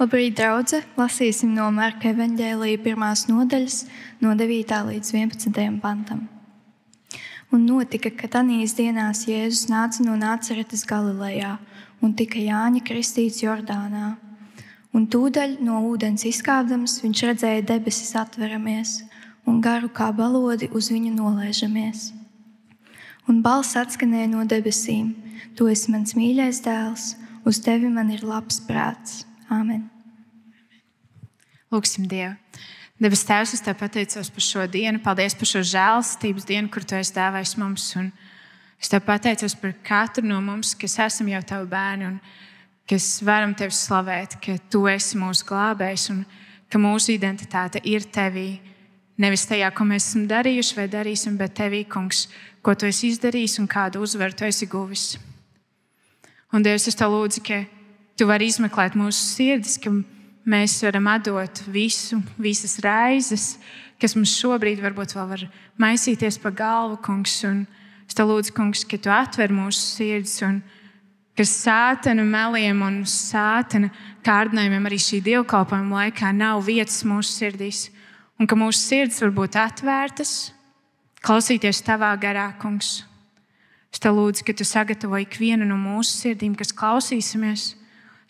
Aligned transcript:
Labrīt, 0.00 0.38
draugi! 0.38 0.78
Lasīsim 0.96 1.50
no 1.52 1.66
Marka 1.76 2.08
evanģēlīja 2.14 2.78
pirmās 2.80 3.26
nodaļas, 3.28 3.74
no 4.24 4.30
9. 4.32 4.72
līdz 4.86 5.10
11. 5.12 5.76
pantam. 5.82 6.22
Un 7.52 7.66
notika, 7.68 8.08
ka 8.08 8.30
tanīs 8.38 8.72
dienās 8.78 9.26
Jēzus 9.28 9.66
nāca 9.68 10.00
no 10.06 10.16
Nāceretes 10.16 10.86
Galilejā 10.88 11.52
un 12.00 12.16
tika 12.16 12.40
Jāņa 12.40 12.80
kristīts 12.88 13.44
Jordānā. 13.44 14.14
Un 14.96 15.04
tūdaļ 15.04 15.58
no 15.68 15.84
ūdens 15.92 16.24
izkāpdams 16.32 16.96
viņš 17.04 17.26
redzēja 17.34 17.68
debesis 17.74 18.16
atveramies 18.16 19.02
un 19.44 19.60
garu 19.60 19.92
kā 19.92 20.08
balodi 20.16 20.72
uz 20.72 20.88
viņu 20.88 21.12
nolaižamies. 21.20 22.14
Un 23.28 23.44
balss 23.44 23.76
atskanēja 23.76 24.32
no 24.32 24.48
debesīm: 24.48 25.12
Tu 25.60 25.68
esi 25.68 25.92
mans 25.92 26.16
mīļais 26.16 26.64
dēls, 26.64 27.18
uz 27.44 27.60
tevi 27.60 27.92
man 27.92 28.16
ir 28.16 28.24
labs 28.24 28.64
prāts. 28.64 29.26
Āmen! 29.50 29.88
Lūksim 31.74 32.04
Dievu! 32.06 32.36
Debes 33.00 33.24
Tēvs, 33.26 33.54
es 33.56 33.62
te 33.64 33.72
pateicos 33.74 34.28
par 34.30 34.44
šo 34.44 34.66
dienu. 34.70 35.00
Paldies 35.02 35.34
par 35.34 35.48
šo 35.48 35.62
žēlstības 35.66 36.44
dienu, 36.46 36.68
kur 36.70 36.84
Tu 36.86 36.94
esi 36.98 37.14
dāvājis 37.16 37.56
mums. 37.58 37.86
Un 37.98 38.10
es 38.78 38.92
te 38.92 39.00
pateicos 39.02 39.56
par 39.58 39.72
katru 39.82 40.22
no 40.28 40.38
mums, 40.44 40.74
kas 40.78 40.98
esam 41.02 41.32
jau 41.32 41.40
Tavi 41.48 41.66
bērni 41.72 42.06
un 42.10 42.20
kas 42.86 43.08
varam 43.26 43.56
Tevi 43.58 43.74
slavēt, 43.74 44.36
ka 44.44 44.54
Tu 44.70 44.84
esi 44.92 45.18
mūsu 45.18 45.48
glābējs 45.48 46.06
un 46.14 46.22
ka 46.70 46.78
mūsu 46.78 47.16
identitāte 47.16 47.82
ir 47.88 48.06
Tevī. 48.06 48.60
Nevis 49.18 49.48
tajā, 49.50 49.72
ko 49.74 49.88
mēs 49.88 50.12
esam 50.12 50.28
darījuši 50.30 50.78
vai 50.78 50.86
darīsim, 50.92 51.40
bet 51.40 51.56
Tevī, 51.58 51.82
Kungs, 51.90 52.28
ko 52.62 52.76
Tu 52.78 52.92
esi 52.92 53.10
izdarījis 53.16 53.58
un 53.64 53.66
kādu 53.66 54.04
uzvaru 54.06 54.36
Tu 54.36 54.46
esi 54.52 54.70
guvis. 54.70 55.10
Un 56.54 56.62
Dievs, 56.62 56.86
es 56.86 57.00
Tev 57.00 57.16
lūdzu, 57.16 57.42
ka 57.48 57.64
Tu 58.20 58.26
vari 58.28 58.50
izmeklēt 58.50 58.98
mūsu 59.00 59.16
sirdis, 59.16 59.78
ka 59.80 59.88
mēs 60.44 60.74
varam 60.84 61.06
atdot 61.08 61.62
visu, 61.72 62.18
visas 62.36 62.74
raizes, 62.84 63.54
kas 63.96 64.12
mums 64.12 64.34
šobrīd 64.36 64.82
varbūt 64.84 65.14
vēl 65.16 65.30
var 65.30 65.44
maisīties 65.80 66.36
pa 66.42 66.52
galvu, 66.52 66.98
kungs. 67.00 67.38
Un 67.48 67.62
es 68.04 68.18
te 68.18 68.26
lūdzu, 68.28 68.52
kungs, 68.58 68.84
ka 68.84 69.00
tu 69.00 69.08
atver 69.08 69.56
mūsu 69.56 69.80
sirdis 69.94 70.36
un 70.44 70.60
ka 71.32 71.48
sātana 71.48 72.28
meliem 72.28 72.84
un 72.84 73.00
sātana 73.08 73.88
kārdinājumiem 74.28 74.92
arī 74.92 75.00
šī 75.00 75.22
dievkalpojuma 75.30 76.04
laikā 76.04 76.36
nav 76.36 76.60
vietas 76.68 77.00
mūsu 77.08 77.32
sirdīs. 77.38 77.86
Un 78.36 78.44
ka 78.44 78.52
mūsu 78.52 78.84
sirds 78.84 79.24
var 79.24 79.32
būt 79.40 79.56
atvērtas, 79.64 80.52
klausīties 81.24 81.80
tavā 81.88 82.12
garā, 82.20 82.50
kungs. 82.60 82.98
Es 83.88 83.96
te 83.96 84.12
lūdzu, 84.12 84.44
ka 84.44 84.52
tu 84.52 84.68
sagatavo 84.68 85.24
ikvienu 85.24 85.64
no 85.64 85.80
mūsu 85.80 86.20
sirdīm, 86.20 86.52
kas 86.52 86.76
klausīsimies 86.76 87.79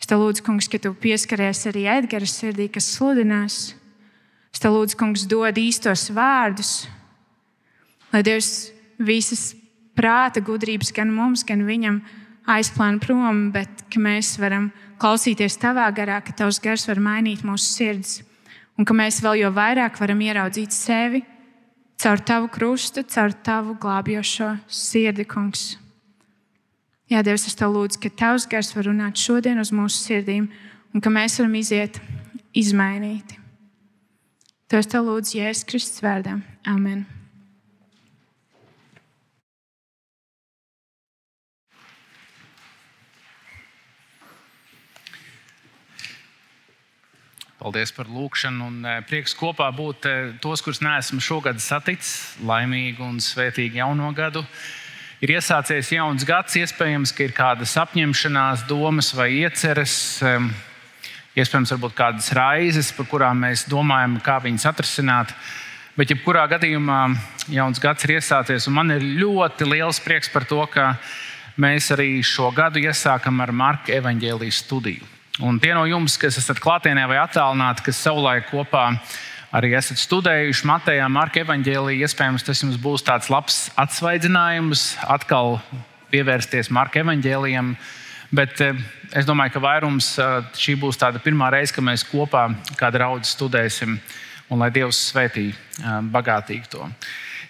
Es 0.01 0.09
te 0.09 0.17
lūdzu, 0.17 0.41
kungs, 0.43 0.67
ka 0.67 0.79
tu 0.81 0.91
pieskaries 0.97 1.61
arī 1.69 1.85
Edgara 1.93 2.25
sirdī, 2.25 2.65
kas 2.73 2.89
sludinās. 2.95 3.57
Es 4.51 4.59
te 4.59 4.71
lūdzu, 4.71 4.97
kungs, 4.97 5.27
dod 5.29 5.59
īstos 5.61 6.07
vārdus, 6.11 6.71
lai 8.11 8.23
Dievs 8.25 8.71
visas 8.97 9.51
prāta 9.95 10.41
gudrības 10.43 10.89
gan 10.95 11.13
mums, 11.13 11.45
gan 11.47 11.61
viņam 11.67 12.01
aizplāna 12.49 12.99
prom, 12.99 13.51
bet 13.53 13.85
ka 13.93 14.01
mēs 14.01 14.33
varam 14.41 14.71
klausīties 15.01 15.59
tavā 15.61 15.85
garā, 15.95 16.19
ka 16.25 16.33
tavs 16.33 16.59
gars 16.63 16.87
var 16.89 16.99
mainīt 16.99 17.45
mūsu 17.45 17.69
sirds, 17.77 18.15
un 18.77 18.87
ka 18.89 18.97
mēs 18.97 19.21
vēl 19.23 19.43
jo 19.45 19.53
vairāk 19.53 20.01
varam 20.01 20.25
ieraudzīt 20.25 20.73
sevi 20.75 21.21
caur 22.01 22.17
tavu 22.25 22.49
krustu, 22.49 23.03
caur 23.05 23.33
tavu 23.45 23.75
glābjošo 23.77 24.55
sirdi, 24.65 25.25
kungs. 25.29 25.80
Jā, 27.11 27.19
Dievs, 27.27 27.43
es 27.49 27.57
te 27.59 27.67
lūdzu, 27.67 27.99
ka 27.99 28.09
Tavs 28.15 28.45
gars 28.47 28.69
var 28.71 28.85
runāt 28.87 29.19
šodien 29.19 29.59
uz 29.59 29.73
mūsu 29.75 29.99
sirdīm 29.99 30.45
un 30.95 31.01
ka 31.03 31.11
mēs 31.11 31.33
varam 31.41 31.57
iziet 31.59 31.97
izmainīti. 32.55 33.35
To 34.71 34.79
es 34.79 34.87
te 34.87 35.01
lūdzu 35.03 35.41
Jēzus 35.41 35.67
Kristus 35.67 35.99
vārdā. 36.05 36.37
Amen. 36.63 37.03
Paldies 47.59 47.91
par 47.91 48.07
lūgšanu 48.07 48.69
un 48.71 48.85
eh, 48.87 49.01
prieks 49.03 49.35
kopā 49.35 49.67
būt 49.75 50.07
eh, 50.07 50.31
tos, 50.39 50.63
kurus 50.63 50.79
neesmu 50.79 51.19
šogad 51.19 51.59
saticis. 51.59 52.39
Laimīgu 52.47 53.03
un 53.03 53.19
svētīgu 53.19 53.83
jauno 53.83 54.13
gadu! 54.15 54.45
Ir 55.21 55.35
iesācies 55.35 55.91
jauns 55.93 56.25
gads, 56.25 56.57
iespējams, 56.57 57.13
ka 57.13 57.25
ir 57.27 57.33
kādas 57.37 57.75
apņemšanās, 57.77 58.65
domas 58.69 59.11
vai 59.13 59.29
ieceres, 59.43 59.93
iespējams, 61.37 61.73
varbūt 61.75 61.97
kādas 61.97 62.31
raizes, 62.35 62.91
par 62.97 63.09
kurām 63.11 63.45
mēs 63.45 63.67
domājam, 63.69 64.17
kā 64.25 64.39
viņas 64.41 64.69
atrisināt. 64.73 65.33
Bet, 65.97 66.09
jebkurā 66.09 66.47
gadījumā, 66.49 67.01
jauns 67.51 67.81
gads 67.83 68.07
ir 68.07 68.15
iesācies, 68.17 68.65
un 68.67 68.77
man 68.79 68.93
ir 68.95 69.03
ļoti 69.21 69.67
liels 69.67 69.99
prieks 70.01 70.31
par 70.31 70.47
to, 70.49 70.63
ka 70.71 70.95
mēs 71.61 71.91
arī 71.93 72.15
šo 72.25 72.49
gadu 72.55 72.81
iesākam 72.81 73.43
ar 73.43 73.51
Marka 73.51 73.93
evaņģēlijas 73.99 74.61
studiju. 74.65 75.05
Un 75.45 75.59
tie 75.61 75.73
no 75.75 75.83
jums, 75.87 76.17
kas 76.19 76.39
esat 76.39 76.59
klātienē 76.63 77.03
vai 77.09 77.19
attālināti, 77.21 77.85
kas 77.85 77.99
savulaik 78.03 78.49
kopā 78.49 78.87
ir 78.91 79.30
arī 79.55 79.73
esat 79.75 79.99
studējuši 79.99 80.67
Matejā, 80.67 81.07
Marka 81.11 81.41
evanģēlīja, 81.43 82.07
iespējams, 82.07 82.45
tas 82.47 82.61
jums 82.63 82.77
būs 82.81 83.03
tāds 83.07 83.29
labs 83.31 83.65
atsvaidzinājums, 83.79 84.85
atkal 85.11 85.59
pievērsties 86.11 86.71
Marka 86.71 87.03
evanģēlijam. 87.03 87.75
Bet 88.31 88.61
eh, 88.63 88.77
es 89.11 89.27
domāju, 89.27 89.57
ka 89.57 89.63
vairums 89.63 90.13
eh, 90.19 90.37
šī 90.55 90.77
būs 90.79 90.99
tāda 90.99 91.19
pirmā 91.23 91.49
reize, 91.51 91.75
kad 91.75 91.83
mēs 91.83 92.05
kopā 92.07 92.45
kā 92.79 92.87
draugi 92.95 93.27
studēsim, 93.27 93.97
un 94.51 94.63
lai 94.63 94.71
Dievs 94.71 95.01
svētī 95.11 95.49
eh, 95.51 95.99
bagātīgi 96.15 96.71
to. 96.71 96.87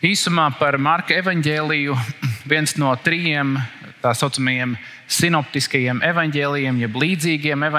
Īsumā 0.01 0.47
par 0.57 0.79
Marka 0.81 1.13
evanģēliju 1.21 1.93
viens 2.51 2.73
no 2.81 2.95
trījiem 2.97 3.59
tā 4.01 4.15
saucamajiem 4.17 4.73
sinoptiskajiem 5.11 6.01
evanģēlijiem, 6.07 6.81
jeb 6.81 6.95
līdzīgiem 6.97 7.69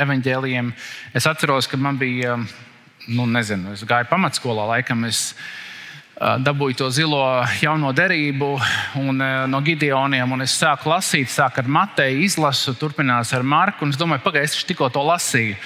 evanģēlijiem. 0.00 0.72
Es 1.12 1.28
atceros, 1.28 1.68
ka 1.68 1.76
man 1.76 1.98
bija 2.00 2.38
nu, 3.08 3.26
nezinu, 3.26 3.72
es 3.74 3.82
gāju 3.88 4.10
pamatskolā, 4.10 4.68
laikam 4.76 5.06
es 5.08 5.32
dabūju 6.22 6.76
to 6.78 6.88
zilo 6.94 7.22
jauno 7.58 7.90
derību 7.96 8.50
un, 9.00 9.22
no 9.50 9.60
Gideoniem, 9.64 10.34
un 10.36 10.44
es 10.44 10.54
sāku 10.54 10.92
lasīt, 10.92 11.30
sāku 11.32 11.62
ar 11.62 11.70
Mateju, 11.78 12.20
izlasu, 12.22 12.76
turpinās 12.78 13.32
ar 13.34 13.42
Marku. 13.42 13.88
Es 13.90 13.98
domāju, 13.98 14.22
pagaidi, 14.22 14.52
es 14.52 14.68
tikko 14.68 14.90
to 14.92 15.02
lasīju. 15.08 15.56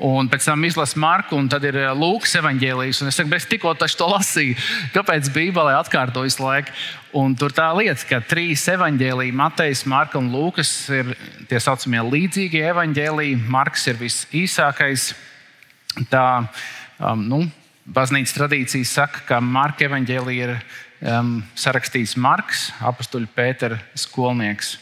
Un 0.00 0.30
pēc 0.32 0.46
tam 0.48 0.64
izlasu 0.64 0.96
Marku, 0.98 1.36
un 1.36 1.48
tad 1.52 1.64
ir 1.68 1.76
Lūks 1.92 2.32
evanģēlijas. 2.40 3.02
Es 3.04 3.18
saku, 3.20 3.34
es 3.36 3.46
tikko 3.46 3.74
to 3.76 4.08
lasīju. 4.08 4.56
Kāpēc 4.94 5.28
Bībelē 5.34 5.76
atkārtojas 5.76 6.38
laika? 6.40 6.72
Un 7.12 7.34
tur 7.36 7.52
tā 7.52 7.68
lieta, 7.76 8.00
ka 8.08 8.22
trīs 8.24 8.64
evanģēlīji, 8.72 9.36
Matejs, 9.36 9.84
Marka 9.90 10.18
un 10.18 10.32
Lūkas, 10.32 10.72
ir 10.94 11.12
tie 11.50 11.60
saucamie 11.60 12.00
līdzīgie 12.06 12.64
evanģēlīji. 12.72 13.42
Marks 13.52 13.86
ir 13.92 14.00
visīsākais. 14.00 15.10
Tā 16.08 16.24
Um, 17.00 17.22
nu, 17.24 17.38
Baznīcas 17.88 18.34
tradīcijas 18.36 18.90
saka, 18.92 19.22
ka 19.24 19.38
Marka 19.40 19.86
evanģēlija 19.86 20.46
ir 20.46 20.50
um, 21.00 21.38
sarakstījis 21.56 22.12
Marks, 22.20 22.66
apakstuļu 22.84 23.30
Pētera 23.32 23.78
skolnieks. 23.96 24.74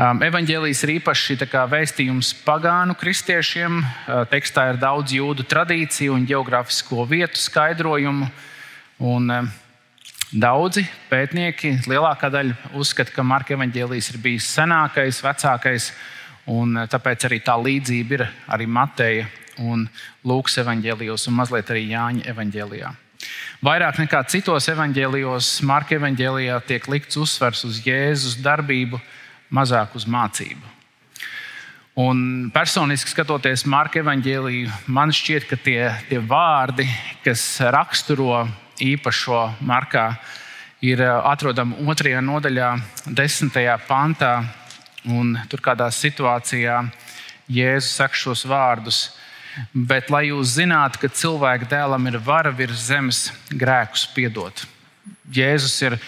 Um, 0.00 0.22
evanģēlijas 0.24 0.80
ir 0.86 0.94
īpaši 0.94 1.36
vēstījums 1.68 2.30
pagānu 2.46 2.96
kristiešiem. 2.96 3.82
Uh, 3.82 4.22
tekstā 4.32 4.70
ir 4.72 4.80
daudz 4.80 5.12
jūdu 5.12 5.44
tradīciju 5.44 6.16
un 6.16 6.24
geogrāfisko 6.24 7.04
vietu 7.04 7.36
skaidrojumu. 7.44 8.30
Un, 9.04 9.28
uh, 9.28 9.52
daudzi 10.32 10.86
pētnieki, 11.10 11.74
lielākā 11.92 12.32
daļa, 12.32 12.72
uzskata, 12.72 13.12
ka 13.12 13.20
Marka 13.22 13.52
evanģēlijas 13.52 14.14
ir 14.14 14.22
bijis 14.24 14.48
senākais, 14.56 15.20
vecākais, 15.28 15.92
un 16.48 16.72
uh, 16.72 16.88
tāpēc 16.88 17.28
arī 17.28 17.42
tā 17.44 17.60
līdzība 17.60 18.16
ir 18.16 18.28
arī 18.56 18.72
Mateja 18.80 19.28
un 19.60 19.86
Lūkas 20.24 20.60
evanģēlijos, 20.62 21.26
un 21.28 21.36
mazliet 21.40 21.72
arī 21.72 21.88
Jāņa 21.90 22.28
evanģēlijā. 22.32 22.92
Vairāk 23.62 24.00
nekā 24.02 24.22
citos 24.32 24.66
evanģēlijos, 24.72 25.60
Marka 25.68 25.94
evanģēlijā 25.98 26.58
tiek 26.66 26.88
likts 26.90 27.18
uzsvers 27.20 27.62
uz 27.68 27.82
Jēzus 27.84 28.40
darbību, 28.42 28.98
mazāk 29.54 29.94
uz 29.98 30.08
mācību. 30.10 30.78
Un 32.02 32.48
personiski 32.54 33.12
skatoties 33.12 33.66
Marka 33.68 34.00
evanģēliju, 34.00 34.72
man 34.88 35.12
šķiet, 35.12 35.46
ka 35.50 35.58
tie, 35.60 35.90
tie 36.08 36.18
vārdi, 36.24 36.86
kas 37.22 37.44
raksturo 37.74 38.46
īpašo 38.80 39.44
Markā, 39.68 40.06
ir 40.82 41.04
eh, 41.04 41.12
atrodami 41.30 41.84
otrajā 41.86 42.22
nodaļā, 42.24 42.72
desmitajā 43.06 43.78
pantā. 43.86 44.34
Tur 45.02 45.58
kādā 45.58 45.88
situācijā 45.90 46.76
Jēzus 47.50 47.96
saka 47.98 48.14
šos 48.14 48.44
vārdus: 48.46 49.00
Bet 49.72 50.10
lai 50.12 50.26
jūs 50.30 50.56
zinātu, 50.56 51.02
ka 51.02 51.12
cilvēka 51.12 51.68
dēlam 51.70 52.06
ir 52.08 52.18
vara 52.22 52.52
virs 52.54 52.88
zemes 52.88 53.26
grēkus 53.50 54.06
piedot. 54.14 54.64
Jēzus 55.32 55.76
ir 55.84 55.98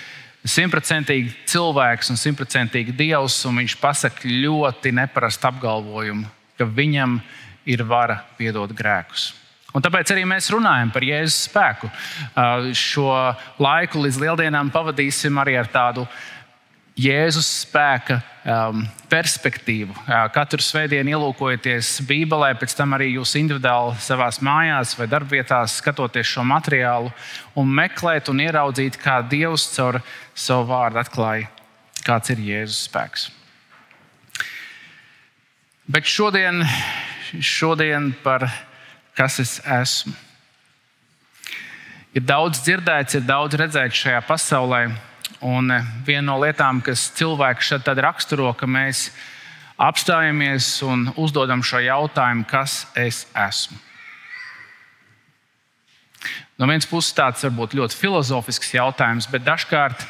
simtprocentīgi 0.44 1.32
cilvēks 1.48 2.12
un 2.12 2.20
simtprocentīgi 2.20 2.94
dievs, 2.96 3.38
un 3.48 3.62
viņš 3.62 3.76
pasaka 3.80 4.28
ļoti 4.28 4.92
neparastu 4.96 5.50
apgalvojumu. 5.50 6.26
ka 6.58 6.64
viņam 6.64 7.18
ir 7.66 7.82
vara 7.82 8.20
piedot 8.38 8.70
grēkus. 8.70 9.32
Un 9.74 9.82
tāpēc 9.82 10.12
arī 10.14 10.22
mēs 10.28 10.52
runājam 10.54 10.92
par 10.94 11.02
Jēzus 11.02 11.48
spēku. 11.48 11.90
Šo 12.78 13.08
laiku 13.58 14.04
līdz 14.04 14.20
lieldienām 14.22 14.70
pavadīsim 14.70 15.40
arī 15.42 15.56
ar 15.58 15.66
tādu 15.66 16.06
Jēzus 16.94 17.48
spēka 17.64 18.20
um, 18.46 18.84
perspektīvu. 19.10 19.94
Katru 20.34 20.62
svētdienu 20.62 21.16
ielūkojieties 21.16 21.88
Bībelē, 22.06 22.52
pēc 22.60 22.76
tam 22.78 22.94
arī 22.94 23.08
jūs 23.16 23.32
individuāli 23.40 23.96
savā 23.98 24.28
mājās 24.46 24.92
vai 24.98 25.08
darbvietās 25.10 25.80
skatoties 25.80 26.28
šo 26.36 26.44
materiālu 26.46 27.10
un 27.58 27.72
meklēt 27.80 28.30
un 28.30 28.44
ieraudzīt, 28.44 28.98
kā 29.02 29.16
Dievs 29.26 29.66
caur 29.74 29.98
savu 30.38 30.68
vārdu 30.70 31.02
atklāja, 31.02 31.48
kāds 32.06 32.30
ir 32.30 32.44
Jēzus 32.46 32.84
spēks. 32.86 33.26
Bet 35.90 36.06
šodien, 36.08 36.62
šodien 37.42 38.12
par 38.22 38.46
kas 39.18 39.40
es 39.42 39.58
esmu. 39.66 40.14
Ir 42.14 42.22
daudz 42.22 42.60
dzirdēts, 42.62 43.18
ir 43.18 43.26
daudz 43.26 43.58
redzēts 43.58 43.98
šajā 44.04 44.22
pasaulē. 44.28 44.84
Un 45.44 45.70
eh, 45.70 45.86
viena 46.06 46.30
no 46.32 46.38
lietām, 46.40 46.80
kas 46.84 47.10
cilvēku 47.18 47.64
šeit 47.64 47.88
raksturo, 48.00 48.54
ka 48.56 48.66
mēs 48.66 49.10
apstājamies 49.76 50.78
un 50.86 51.10
uzdodam 51.20 51.60
šo 51.60 51.82
jautājumu, 51.84 52.46
kas 52.48 52.86
es 52.96 53.26
esmu. 53.36 53.76
No 56.56 56.68
vienas 56.70 56.86
puses, 56.86 57.12
tāds 57.12 57.42
varbūt 57.44 57.74
ļoti 57.74 57.98
filozofisks 57.98 58.72
jautājums, 58.76 59.26
bet 59.28 59.42
dažkārt 59.44 60.06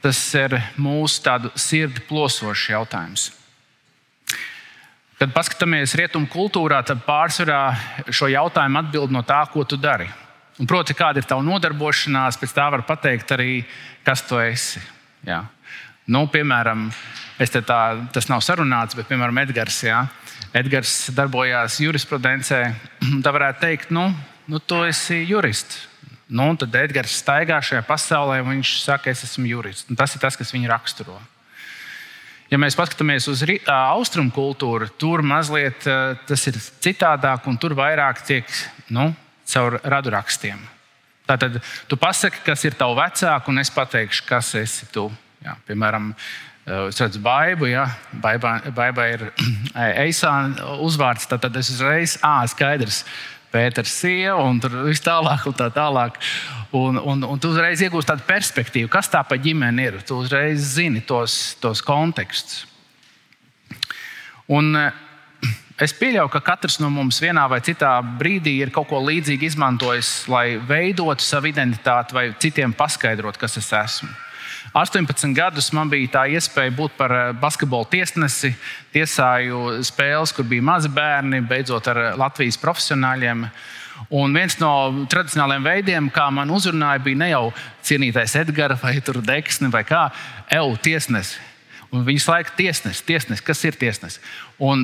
tas 0.00 0.20
ir 0.38 0.54
mūsu 0.78 1.50
sirdi 1.58 2.04
plosošs 2.06 2.68
jautājums. 2.70 3.32
Kad 5.16 5.32
paskatāmies 5.32 5.96
rietumu 5.96 6.28
kultūrā, 6.32 6.82
tad 6.86 7.00
pārsvarā 7.04 7.60
šo 8.12 8.28
jautājumu 8.30 8.82
atbild 8.82 9.12
no 9.12 9.24
tā, 9.26 9.42
ko 9.52 9.64
tu 9.64 9.76
dari. 9.80 10.08
Un, 10.56 10.64
proti, 10.64 10.94
kāda 10.96 11.20
ir 11.20 11.26
tava 11.28 11.44
nodarbošanās, 11.44 12.38
pēc 12.40 12.54
tā 12.56 12.70
var 12.72 12.84
pateikt 12.88 13.32
arī, 13.36 13.58
kas 14.06 14.22
tu 14.24 14.38
esi. 14.40 14.80
Jā. 15.26 15.42
Nu, 16.08 16.22
piemēram, 16.32 16.86
tā, 17.36 17.80
tas 18.14 18.30
nav 18.30 18.40
sarunāts, 18.46 18.96
bet, 18.96 19.08
piemēram, 19.10 19.42
Edgars, 19.42 19.82
jā. 19.84 20.06
Edgars 20.56 21.10
darbojās 21.12 21.80
jurisprudencē. 21.82 22.62
Tā 23.24 23.34
varētu 23.34 23.64
teikt, 23.66 23.92
nu, 23.92 24.08
nu 24.48 24.62
tu 24.62 24.80
esi 24.86 25.24
jurists. 25.26 25.84
Nu, 26.26 26.48
tad 26.58 26.74
Edgars 26.74 27.20
staigā 27.20 27.60
šajā 27.62 27.84
pasaulē 27.86 28.40
un 28.42 28.56
viņš 28.56 28.70
saka, 28.82 29.12
es 29.12 29.22
esmu 29.28 29.46
jurists. 29.46 29.86
Un 29.90 29.98
tas 29.98 30.14
ir 30.16 30.22
tas, 30.24 30.34
kas 30.38 30.50
viņu 30.54 30.72
raksturo. 30.72 31.20
Ja 32.50 32.58
mēs 32.62 32.78
paskatāmies 32.78 33.28
uz 33.30 33.42
austrumu 33.66 34.32
kultūru, 34.34 34.88
tur 34.98 35.22
mazliet 35.26 35.86
tas 36.26 36.46
ir 36.46 36.58
citādāk, 36.82 37.46
un 37.50 37.58
tur 37.58 37.74
vairāk 37.78 38.22
tiek 38.26 38.50
nu, 38.90 39.10
caur 39.52 39.78
radrakstiem. 39.84 40.58
Tātad 41.26 41.58
tu 41.90 41.98
pasaki, 41.98 42.42
kas 42.46 42.62
ir 42.68 42.76
tavs 42.78 42.98
vecāks, 42.98 43.50
un 43.50 43.62
es 43.62 43.70
pateikšu, 43.74 44.26
kas 44.28 44.52
esi 44.58 44.86
tu. 44.94 45.08
Jā, 45.42 45.56
piemēram, 45.66 46.12
es 46.86 47.00
redzu, 47.02 47.22
baidu, 47.22 47.66
ja 47.70 47.86
baigā 48.22 49.08
ir 49.12 49.24
eisāna 50.06 50.76
uzvārds, 50.82 51.26
tad 51.30 51.50
es 51.58 51.72
uzreiz, 51.74 52.18
ah, 52.26 52.44
skaidrs. 52.50 53.04
Pēters, 53.46 53.92
sieva 54.02 54.42
un 54.44 54.58
tur 54.60 54.74
viss 54.84 55.00
tālāk, 55.00 55.46
un 55.48 55.54
tā 55.56 55.68
tālāk. 55.72 56.18
Un, 56.76 56.98
un, 56.98 57.22
un 57.24 57.40
tu 57.40 57.52
uzreiz 57.54 57.80
iegūsi 57.80 58.08
tādu 58.10 58.26
perspektīvu, 58.26 58.90
kas 58.92 59.08
tā 59.08 59.22
pa 59.24 59.38
ģimeni 59.40 59.86
ir. 59.86 60.00
Tu 60.04 60.18
uzreiz 60.18 60.74
zini 60.74 61.00
tos, 61.06 61.54
tos 61.62 61.80
kontekstus. 61.86 62.66
Un 64.52 64.74
eh, 64.76 64.98
es 65.80 65.92
pieļauju, 65.96 66.30
ka 66.32 66.40
katrs 66.44 66.78
no 66.80 66.90
mums 66.92 67.18
vienā 67.20 67.46
vai 67.50 67.60
citā 67.64 67.98
brīdī 68.20 68.58
ir 68.62 68.72
kaut 68.74 68.88
ko 68.90 69.00
līdzīgu 69.04 69.48
izmantojis, 69.50 70.12
lai 70.32 70.56
veidotu 70.56 71.24
savu 71.24 71.50
identitāti 71.50 72.16
vai 72.16 72.30
citiem 72.40 72.72
paskaidrotu, 72.76 73.40
kas 73.42 73.58
es 73.60 73.72
esmu. 73.76 74.12
18 74.76 75.32
gadus 75.32 75.70
man 75.72 75.88
bija 75.88 76.10
tā 76.18 76.22
iespēja 76.36 76.74
būt 76.76 76.96
par 76.98 77.12
eh, 77.14 77.30
basketbola 77.40 77.88
tiesnesi. 77.88 78.52
Tiesāju 78.92 79.80
spēles, 79.86 80.34
kur 80.36 80.44
bija 80.48 80.64
mazi 80.64 80.90
bērni, 80.92 81.40
beidzot 81.48 81.88
ar 81.92 82.02
Latvijas 82.20 82.58
profesionāļiem. 82.60 83.46
Un 84.12 84.36
viens 84.36 84.58
no 84.60 84.70
tradicionālajiem 85.08 85.64
veidiem, 85.64 86.10
kā 86.12 86.28
man 86.34 86.52
uzrunāja, 86.52 87.00
bija 87.04 87.22
ne 87.22 87.30
jau 87.30 87.44
cienītais 87.88 88.36
Edgars 88.42 88.82
vai 88.82 88.98
Deksne 89.00 89.72
vai 89.72 89.84
kā, 89.88 90.10
EU 90.58 90.76
tiesnesis. 90.76 91.38
Un 91.94 92.02
viņas 92.06 92.26
laika 92.28 92.54
tiesnesis, 92.58 93.04
tiesnes, 93.06 93.42
kas 93.44 93.60
ir 93.64 93.76
tiesnesis. 93.78 94.22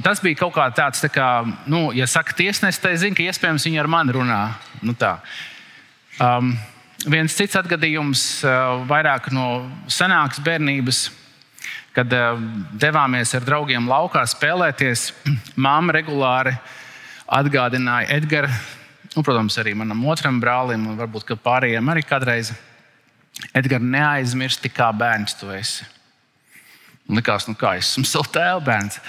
Tas 0.05 0.21
bija 0.23 0.39
kaut 0.45 0.55
kā 0.55 0.69
tāds, 0.75 1.03
tā 1.03 1.11
kā, 1.13 1.29
nu, 1.67 1.89
ja 1.97 2.07
saka 2.07 2.37
tiesnesis, 2.39 2.81
tad 2.83 3.01
zinu, 3.01 3.17
ka 3.19 3.27
iespējams 3.27 3.67
viņi 3.67 3.81
ar 3.83 3.91
mani 3.91 4.15
runā. 4.15 4.43
Nu, 4.87 4.95
tā. 4.99 5.17
um, 6.23 6.53
viens 7.11 7.35
cits 7.35 7.59
atgadījums, 7.59 8.23
uh, 8.47 8.85
vairāk 8.89 9.33
no 9.35 9.65
senākas 9.91 10.43
bērnības, 10.47 11.03
kad 11.97 12.15
uh, 12.15 12.39
devāmies 12.79 13.35
ar 13.35 13.49
draugiem 13.49 13.91
laukā 13.91 14.23
spēlēties. 14.31 15.11
Māma 15.67 15.99
regulāri 15.99 16.55
atgādināja 17.27 18.15
Edgars 18.21 18.79
un, 19.17 19.25
protams, 19.25 19.59
arī 19.61 19.75
manam 19.77 20.05
otram 20.09 20.41
brālim, 20.41 20.87
un 20.89 21.01
varbūt 21.01 21.35
pārējiem 21.43 21.91
arī 21.93 22.05
kādreiz. 22.07 22.53
Edgars, 23.57 23.85
neaizmirsti, 23.85 24.71
kā 24.73 24.91
bērns 24.95 25.37
tu 25.41 25.51
esi. 25.53 25.89
Likās, 27.11 27.49
nu 27.51 27.57
kā 27.59 27.75
es 27.81 27.91
esmu 27.91 28.07
savs 28.13 28.31
tēva 28.35 28.61
bērns. 28.63 29.01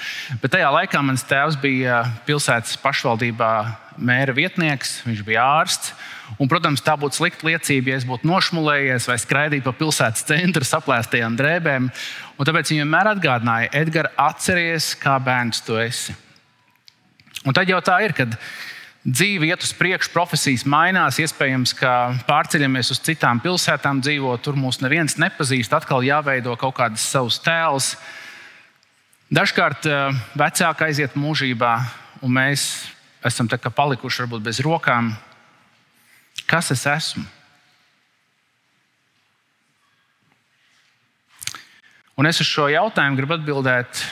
Bet 0.42 0.56
tajā 0.56 0.72
laikā 0.74 1.04
mans 1.06 1.26
tēvs 1.30 1.60
bija 1.62 2.02
pilsētas 2.28 2.80
pašvaldībā 2.82 3.54
mēra 4.02 4.34
vietnieks, 4.34 5.02
viņš 5.06 5.22
bija 5.28 5.46
ārsts. 5.62 5.94
Un, 6.42 6.50
protams, 6.50 6.82
tā 6.82 6.96
būtu 6.98 7.20
slikta 7.20 7.46
liecība, 7.46 7.92
ja 7.92 8.00
es 8.00 8.08
būtu 8.10 8.26
nošmulējies 8.26 9.06
vai 9.12 9.20
skraidījis 9.22 9.66
pa 9.68 9.74
pilsētas 9.78 10.26
centru 10.26 10.66
saplēstajām 10.66 11.36
drēbēm. 11.38 11.90
Un 12.34 12.50
tāpēc 12.50 12.72
viņš 12.72 12.82
vienmēr 12.82 13.12
atgādināja, 13.12 13.70
Edgars, 13.84 14.16
atceries, 14.18 14.94
kā 14.98 15.20
bērns 15.22 15.62
tu 15.68 15.78
esi. 15.78 16.16
Un 17.44 17.54
tad 17.54 17.70
jau 17.70 17.78
tā 17.86 18.00
ir, 18.06 18.16
kad 18.18 18.34
dzīve 19.04 19.50
iet 19.52 19.64
uz 19.64 19.74
priekšu, 19.76 20.12
profesijas 20.14 20.64
mainās, 20.70 21.20
iespējams, 21.20 21.76
ka 21.76 21.92
pārceļamies 22.28 22.94
uz 22.96 23.02
citām 23.04 23.42
pilsētām, 23.44 24.00
dzīvot, 24.04 24.44
tur 24.44 24.56
mūs 24.60 24.80
neviens 24.84 25.18
nepazīst, 25.20 25.76
atkal 25.76 26.06
jāveido 26.08 26.56
kaut 26.60 26.78
kādas 26.80 27.04
savas 27.12 27.40
tēls. 27.44 27.94
Dažkārt 29.34 29.88
eh, 29.90 30.24
vecāki 30.40 30.88
aiziet 30.88 31.20
mūžībā, 31.20 31.76
un 32.24 32.36
mēs 32.40 32.68
esam 33.26 33.48
palikuši 33.48 34.24
varbūt 34.24 34.44
bez 34.44 34.60
rokām. 34.64 35.14
Kas 36.48 36.72
es 36.72 36.86
esmu? 36.88 37.24
Un 42.14 42.30
es 42.30 42.38
uz 42.40 42.46
šo 42.46 42.68
jautājumu 42.70 43.18
gribu 43.18 43.34
atbildēt 43.40 44.04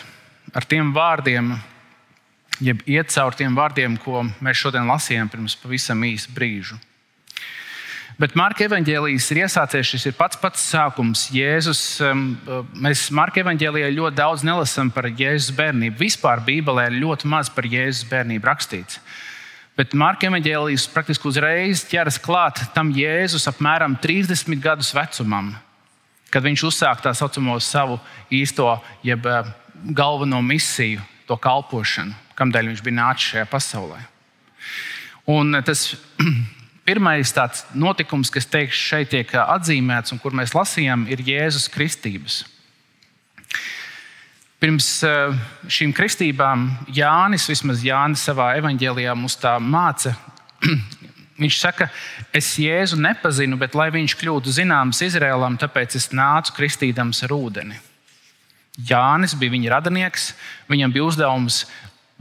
ar 0.57 0.65
tiem 0.65 0.89
vārdiem, 0.95 1.51
jeb 2.61 2.85
iet 2.89 3.11
cauri 3.11 3.41
tiem 3.41 3.57
vārdiem, 3.57 3.97
ko 4.01 4.23
mēs 4.43 4.61
šodien 4.61 4.87
lasījām 4.89 5.29
pirms 5.31 5.57
pavisam 5.59 6.01
īsa 6.05 6.31
brīža. 6.35 6.77
Bet 8.21 8.35
Marka 8.37 8.67
evanģēlijas 8.67 9.31
ir 9.33 9.39
iesācies, 9.41 9.87
šis 9.87 10.03
ir 10.11 10.13
pats 10.13 10.37
pats 10.37 10.61
sākums. 10.69 11.23
Jēzus, 11.33 11.81
um, 12.05 12.35
mēs 12.77 13.07
Marka 13.17 13.41
evanģēlijā 13.41 13.87
ļoti 13.95 14.19
daudz 14.19 14.43
nelasām 14.45 14.91
par 14.93 15.07
Jēzus 15.09 15.55
bērnību. 15.57 15.97
Vispār 15.97 16.43
Bībelē 16.45 16.91
ir 16.91 16.99
ļoti 17.01 17.31
maz 17.31 17.49
par 17.49 17.65
Jēzus 17.65 18.05
bērnību 18.11 18.45
rakstīts. 18.45 18.99
Bet 19.79 19.95
Marka 19.97 20.29
evanģēlijas 20.29 20.85
praktiski 20.93 21.31
uzreiz 21.31 21.81
ķeras 21.89 22.21
klāt 22.21 22.61
tam 22.75 22.91
Jēzus 22.93 23.49
apmēram 23.49 23.97
30 24.03 24.59
gadus 24.61 24.91
vecumam, 24.93 25.55
kad 26.29 26.45
viņš 26.45 26.67
uzsāka 26.69 27.07
tā 27.07 27.15
saucamo 27.17 27.57
savu 27.63 27.97
īsto, 28.29 28.75
jeb 29.07 29.25
uh, 29.25 29.49
galveno 29.97 30.43
misiju, 30.45 31.01
to 31.25 31.39
kalpošanu 31.41 32.13
kādēļ 32.41 32.71
viņš 32.71 32.83
bija 32.85 32.97
nācis 32.97 33.33
šajā 33.35 33.47
pasaulē. 33.51 34.01
Un 35.31 35.61
tas 35.65 35.91
pirmais 36.89 37.33
notikums, 37.77 38.33
kas 38.33 38.49
teikšu, 38.49 38.87
šeit 38.93 39.13
tiek 39.13 39.35
atzīmēts 39.45 40.15
un 40.15 40.21
kur 40.21 40.33
mēs 40.35 40.55
lasījām, 40.57 41.05
ir 41.11 41.21
Jēzus 41.25 41.69
Kristības. 41.71 42.41
Pirms 44.61 44.87
eh, 45.07 45.37
šīm 45.73 45.93
kristībām 45.97 46.67
Jānis, 46.93 47.47
vismaz 47.49 47.81
Jānis 47.81 48.21
savā 48.27 48.51
evanģēlijā 48.59 49.15
mums 49.17 49.39
tā 49.41 49.55
māca. 49.57 50.13
Viņš 51.41 51.55
saka, 51.57 51.87
es 52.37 52.51
Jēzu 52.61 52.99
nepazinu, 53.01 53.57
bet 53.57 53.73
lai 53.73 53.87
viņš 53.89 54.13
kļūtu 54.19 54.51
zināms 54.53 54.99
Izrēlam, 55.01 55.55
tāpēc 55.57 55.95
es 55.97 56.11
nācu 56.13 56.53
kristīdams 56.59 57.23
ar 57.25 57.33
ūdeni. 57.33 57.79
Jānis 58.77 59.33
bija 59.35 59.55
viņa 59.55 59.71
radinieks, 59.73 60.27
viņam 60.69 60.93
bija 60.93 61.07
uzdevums 61.09 61.63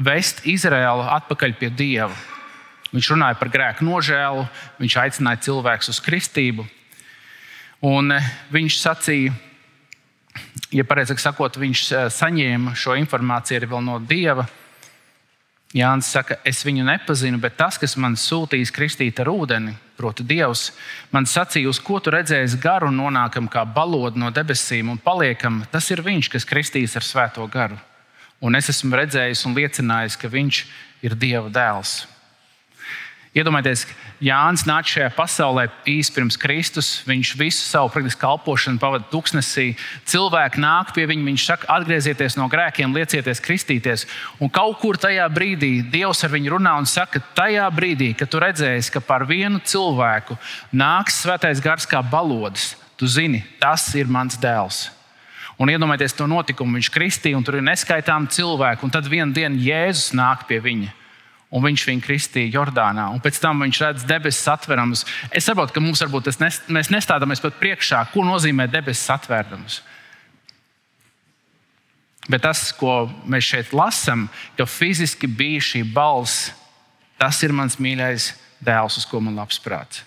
vest 0.01 0.45
Izraēlu 0.49 1.05
atpakaļ 1.21 1.57
pie 1.61 1.71
Dieva. 1.71 2.15
Viņš 2.91 3.11
runāja 3.13 3.39
par 3.39 3.51
grēku 3.53 3.87
nožēlu, 3.87 4.47
viņš 4.81 4.97
aicināja 5.05 5.45
cilvēkus 5.47 5.93
uz 5.93 6.01
kristību. 6.03 6.67
Un 7.87 8.17
eh, 8.17 8.31
viņš 8.53 8.79
sacīja, 8.81 9.35
ja 10.75 10.85
pareizāk 10.85 11.23
sakot, 11.23 11.61
viņš 11.61 11.85
eh, 11.93 12.09
saņēma 12.13 12.75
šo 12.75 12.97
informāciju 12.99 13.61
arī 13.61 13.85
no 13.85 14.01
Dieva. 14.03 14.49
Jānis 15.71 16.09
saka, 16.11 16.41
es 16.43 16.65
viņu 16.67 16.83
nepazinu, 16.83 17.39
bet 17.39 17.55
tas, 17.55 17.77
kas 17.79 17.95
man 17.95 18.17
sūtīs 18.19 18.73
kristīt 18.75 19.21
ar 19.23 19.29
ūdeni, 19.31 19.77
proti, 19.95 20.25
Dievs, 20.27 20.73
man 21.15 21.29
sacīja, 21.31 21.71
uz 21.71 21.79
ko 21.79 22.01
tu 22.03 22.11
redzēsi 22.11 22.59
garu 22.59 22.89
nonākam 22.91 23.47
kā 23.47 23.63
balodi 23.63 24.19
no 24.19 24.33
debesīm 24.35 24.91
un 24.91 24.99
paliekam, 24.99 25.61
tas 25.71 25.87
ir 25.95 26.03
viņš, 26.03 26.33
kas 26.35 26.49
kristīs 26.49 26.99
ar 26.99 27.07
svēto 27.07 27.47
garu. 27.47 27.79
Un 28.41 28.57
es 28.57 28.71
esmu 28.73 28.97
redzējis 28.97 29.45
un 29.49 29.57
liecinājis, 29.59 30.17
ka 30.17 30.31
viņš 30.33 30.65
ir 31.05 31.17
Dieva 31.19 31.51
dēls. 31.53 32.01
Iedomājieties, 33.31 33.85
Jānis 34.27 34.65
nāca 34.67 34.91
šajā 34.91 35.11
pasaulē 35.15 35.69
īsi 35.87 36.11
pirms 36.17 36.35
Kristus. 36.41 36.89
Viņš 37.07 37.31
visu 37.39 37.63
savu 37.63 37.93
praktiski 37.95 38.25
kalpošanu 38.25 38.83
pavadīja 38.83 39.07
tūkstnesī. 39.13 39.67
Cilvēki 40.11 40.59
nāk 40.65 40.91
pie 40.97 41.05
viņa, 41.07 41.27
viņš 41.29 41.45
saka, 41.47 41.69
atgriezieties 41.77 42.35
no 42.41 42.49
grēkiem, 42.51 42.97
liecieties, 42.97 43.43
kristīties. 43.45 44.07
Un 44.43 44.51
kaut 44.51 44.81
kur 44.83 44.99
tajā 44.99 45.29
brīdī 45.31 45.77
Dievs 45.93 46.25
ar 46.27 46.35
viņu 46.35 46.57
runā 46.57 46.75
un 46.83 46.91
saka, 46.91 47.23
tajā 47.39 47.71
brīdī, 47.77 48.11
kad 48.19 48.33
tu 48.33 48.43
redzēsi, 48.43 48.91
ka 48.97 49.05
par 49.05 49.29
vienu 49.31 49.63
cilvēku 49.63 50.35
nāks 50.75 51.23
svētais 51.23 51.63
gars 51.63 51.87
kā 51.87 52.03
balodis, 52.03 52.73
tu 52.99 53.07
zini, 53.07 53.45
tas 53.63 53.93
ir 53.95 54.11
mans 54.11 54.43
dēls. 54.43 54.89
Un 55.61 55.69
iedomājieties 55.69 56.17
to 56.17 56.25
notikumu, 56.31 56.79
viņš 56.79 56.89
kristīja, 56.95 57.37
un 57.37 57.45
tur 57.45 57.59
ir 57.59 57.67
neskaitām 57.67 58.31
cilvēku, 58.33 58.87
un 58.87 58.95
tad 58.95 59.09
vienā 59.11 59.35
dienā 59.37 59.61
Jēzus 59.61 60.15
nāk 60.17 60.47
pie 60.49 60.63
viņa 60.65 60.95
un 61.51 61.65
viņš 61.65 61.87
viņu 61.89 62.05
kristīja 62.05 62.53
Jordānā. 62.55 63.09
Un 63.11 63.23
pēc 63.23 63.41
tam 63.43 63.63
viņš 63.65 63.81
redz 63.83 64.05
debesis 64.09 64.49
atveramas. 64.51 65.05
Es 65.35 65.49
saprotu, 65.49 65.75
ka 65.75 65.83
mums 65.83 66.03
varbūt 66.05 66.29
tas 66.29 66.39
nes, 66.43 66.61
mēs 66.71 66.93
nestādamies 66.95 67.43
pat 67.43 67.59
priekšā, 67.59 68.05
ko 68.13 68.25
nozīmē 68.27 68.69
debesis 68.71 69.11
atvērdamas. 69.17 69.81
Bet 72.31 72.45
tas, 72.47 72.69
ko 72.79 73.09
mēs 73.27 73.49
šeit 73.49 73.73
lasām, 73.75 74.29
ka 74.55 74.69
fiziski 74.69 75.27
bija 75.27 75.63
šī 75.73 75.83
balss, 75.91 76.53
tas 77.19 77.41
ir 77.43 77.55
mans 77.57 77.81
mīļais 77.83 78.31
dēls, 78.63 79.01
uz 79.01 79.09
ko 79.09 79.19
man 79.25 79.41
labs 79.41 79.59
prāts. 79.63 80.05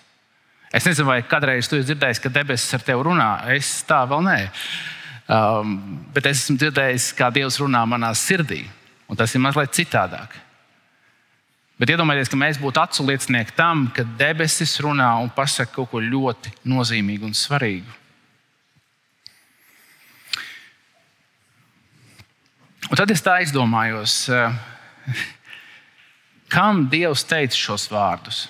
Es 0.74 0.86
nezinu, 0.88 1.06
vai 1.10 1.20
kādreiz 1.28 1.68
tu 1.68 1.76
esi 1.76 1.90
dzirdējis, 1.90 2.22
ka 2.22 2.32
debesis 2.32 2.72
ar 2.74 2.82
tevi 2.82 3.04
runā. 3.04 3.28
Es 3.52 3.76
tā 3.86 4.00
vēl 4.10 4.24
nē. 4.24 4.38
Um, 5.24 5.76
bet 6.12 6.26
es 6.28 6.42
esmu 6.44 6.58
dzirdējis, 6.60 7.12
kā 7.16 7.30
Dievs 7.32 7.56
runā 7.62 7.80
manā 7.88 8.10
sirdī. 8.18 8.64
Un 9.08 9.16
tas 9.16 9.32
ir 9.32 9.40
mazliet 9.40 9.72
citādāk. 9.76 10.36
Bet 11.80 11.90
iedomājieties, 11.90 12.30
ka 12.30 12.38
mēs 12.38 12.60
būtu 12.62 12.80
acu 12.80 13.06
liecinieki 13.08 13.56
tam, 13.56 13.88
ka 13.90 14.04
debesis 14.20 14.76
runā 14.84 15.08
un 15.24 15.32
pasaka 15.34 15.72
kaut 15.74 15.90
ko 15.90 16.02
ļoti 16.04 16.52
nozīmīgu 16.70 17.26
un 17.26 17.34
svarīgu. 17.34 18.00
Un 22.92 23.00
tad 23.00 23.10
es 23.10 23.24
tā 23.24 23.40
izdomājos, 23.42 24.28
eh, 24.30 25.16
kam 26.52 26.84
Dievs 26.92 27.24
teica 27.26 27.58
šos 27.58 27.88
vārdus. 27.90 28.44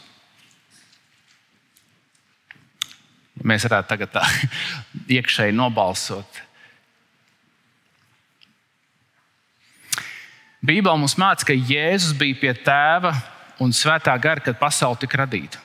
Mēs 3.40 3.64
varētu 3.64 3.88
tagad 3.88 4.12
tā 4.18 4.26
iekšēji 5.16 5.56
nobalsot. 5.56 6.43
Bībelē 10.64 10.96
mums 10.96 11.18
māca, 11.20 11.44
ka 11.50 11.52
Jēzus 11.52 12.14
bija 12.16 12.38
pie 12.40 12.52
tēva 12.64 13.12
un 13.60 13.72
svētā 13.74 14.14
gara, 14.20 14.40
kad 14.40 14.56
pasaule 14.56 14.96
tika 15.02 15.20
radīta. 15.20 15.60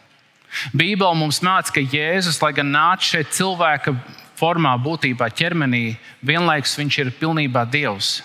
Bībelē 0.76 1.14
mums 1.16 1.40
māca, 1.46 1.72
ka 1.78 1.84
Jēzus, 1.84 2.42
lai 2.44 2.52
gan 2.58 2.68
nāca 2.74 3.08
šeit 3.14 3.32
cilvēka 3.38 3.94
formā, 4.40 4.74
būtībā 4.82 5.30
ķermenī, 5.32 5.96
vienlaikus 6.26 6.76
viņš 6.80 7.00
ir 7.00 7.14
pilnībā 7.22 7.64
Dievs. 7.72 8.20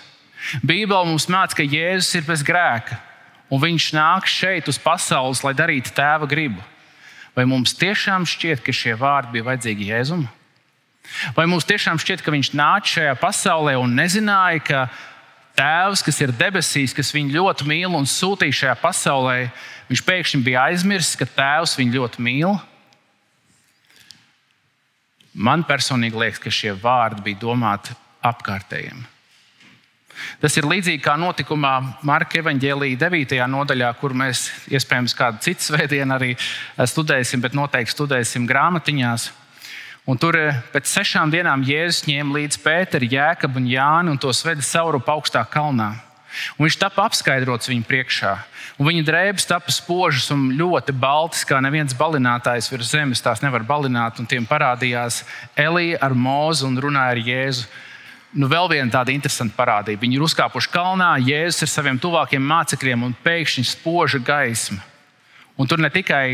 Bībelē 0.65 1.05
mums 1.07 1.29
māca, 1.31 1.61
ka 1.61 1.63
Jēzus 1.63 2.19
ir 2.19 2.27
bez 2.27 2.43
grēka, 2.43 2.99
un 3.47 3.63
viņš 3.63 3.89
nāk 3.95 4.27
šeit 4.27 4.67
uz 4.67 4.81
pasaules, 4.81 5.45
lai 5.45 5.55
darītu 5.55 5.95
tēva 5.95 6.27
gribu. 6.27 6.59
Vai 7.35 7.47
mums 7.47 7.75
tiešām 7.75 8.27
šķiet, 8.27 8.63
ka 8.63 8.75
šie 8.75 8.95
vārdi 8.99 9.37
bija 9.37 9.47
vajadzīgi 9.47 9.91
Jēzumam? 9.93 10.27
Vai 11.35 11.45
mums 11.47 11.67
tiešām 11.67 11.99
šķiet, 12.01 12.23
ka 12.25 12.33
viņš 12.33 12.51
nāca 12.57 12.97
šajā 12.97 13.17
pasaulē 13.21 13.75
un 13.79 13.93
nezināja, 13.95 14.63
ka 14.65 14.79
Tēvs, 15.55 16.03
kas 16.03 16.19
ir 16.19 16.33
debesīs, 16.35 16.93
kas 16.95 17.13
viņu 17.15 17.37
ļoti 17.37 17.67
mīl 17.69 17.95
un 17.95 18.07
sūtīja 18.09 18.59
šajā 18.59 18.75
pasaulē, 18.81 19.37
viņš 19.89 20.03
pēkšņi 20.03 20.43
bija 20.43 20.67
aizmirsis, 20.71 21.15
ka 21.19 21.27
Tēvs 21.37 21.77
viņu 21.79 21.99
ļoti 22.01 22.25
mīl. 22.27 22.55
Man 25.35 25.63
personīgi 25.67 26.19
liekas, 26.19 26.43
ka 26.43 26.51
šie 26.51 26.75
vārdi 26.79 27.23
bija 27.25 27.41
domāti 27.41 27.95
apkārtējiem. 28.25 29.03
Tas 30.39 30.55
ir 30.55 30.67
līdzīgi 30.67 31.03
kā 31.03 31.15
notikumā 31.19 31.73
Marka 32.07 32.39
evanģēlīja 32.39 32.99
9. 33.03 33.39
nodaļā, 33.51 33.89
kur 33.99 34.15
mēs 34.15 34.47
iespējams 34.71 35.15
kādu 35.17 35.43
citu 35.43 35.65
svētdienu 35.69 36.15
arī 36.15 36.35
studēsim, 36.79 37.43
bet 37.43 37.57
noteikti 37.57 37.95
studēsim 37.95 38.47
grāmatiņās. 38.49 39.31
Un 40.05 40.19
tur 40.21 40.35
eh, 40.37 40.57
pēc 40.69 40.85
sešām 40.85 41.31
dienām 41.33 41.63
Jēzus 41.65 42.03
ņēma 42.05 42.35
līdzi 42.37 42.59
Pēteru, 42.61 43.07
Jēkabu 43.09 43.57
un 43.57 43.69
Jānu 43.71 44.11
un 44.13 44.19
tos 44.21 44.43
veda 44.45 44.61
saurup 44.61 45.07
augstā 45.09 45.41
kalnā. 45.49 45.95
Un 46.59 46.67
viņš 46.67 46.75
tapa 46.77 47.07
apskaidrots 47.09 47.71
viņu 47.71 47.87
priekšā. 47.89 48.35
Un 48.77 48.89
viņa 48.89 49.05
drēbes 49.07 49.47
tapa 49.49 49.73
spožas 49.73 50.27
un 50.35 50.51
ļoti 50.59 50.93
baltas, 50.93 51.41
kā 51.47 51.57
neviens 51.63 51.95
balinātājs 51.97 52.67
virs 52.69 52.91
zemes 52.91 53.23
tās 53.23 53.41
nevar 53.41 53.65
balināt. 53.65 54.19
Un 54.21 54.29
tiem 54.29 54.45
parādījās 54.45 55.23
Elija 55.57 55.97
ar 56.05 56.13
mūzu 56.13 56.69
un 56.69 56.77
runāja 56.85 57.15
ar 57.15 57.23
Jēzu. 57.25 57.65
Nu, 58.35 58.51
vēl 58.51 58.69
viena 58.75 58.91
tāda 58.91 59.15
interesanta 59.15 59.57
parādība. 59.57 60.03
Viņi 60.03 60.19
ir 60.19 60.27
uzkāpuši 60.27 60.73
kalnā, 60.75 61.15
Jēzus 61.23 61.65
ar 61.65 61.71
saviem 61.71 61.97
tuvākiem 62.03 62.45
mācekļiem, 62.45 63.07
un 63.07 63.17
pēkšņi 63.25 63.65
spoža 63.71 64.21
gaisma. 64.21 64.83
Un 65.57 65.71
tur 65.71 65.81
ne 65.81 65.89
tikai 65.89 66.27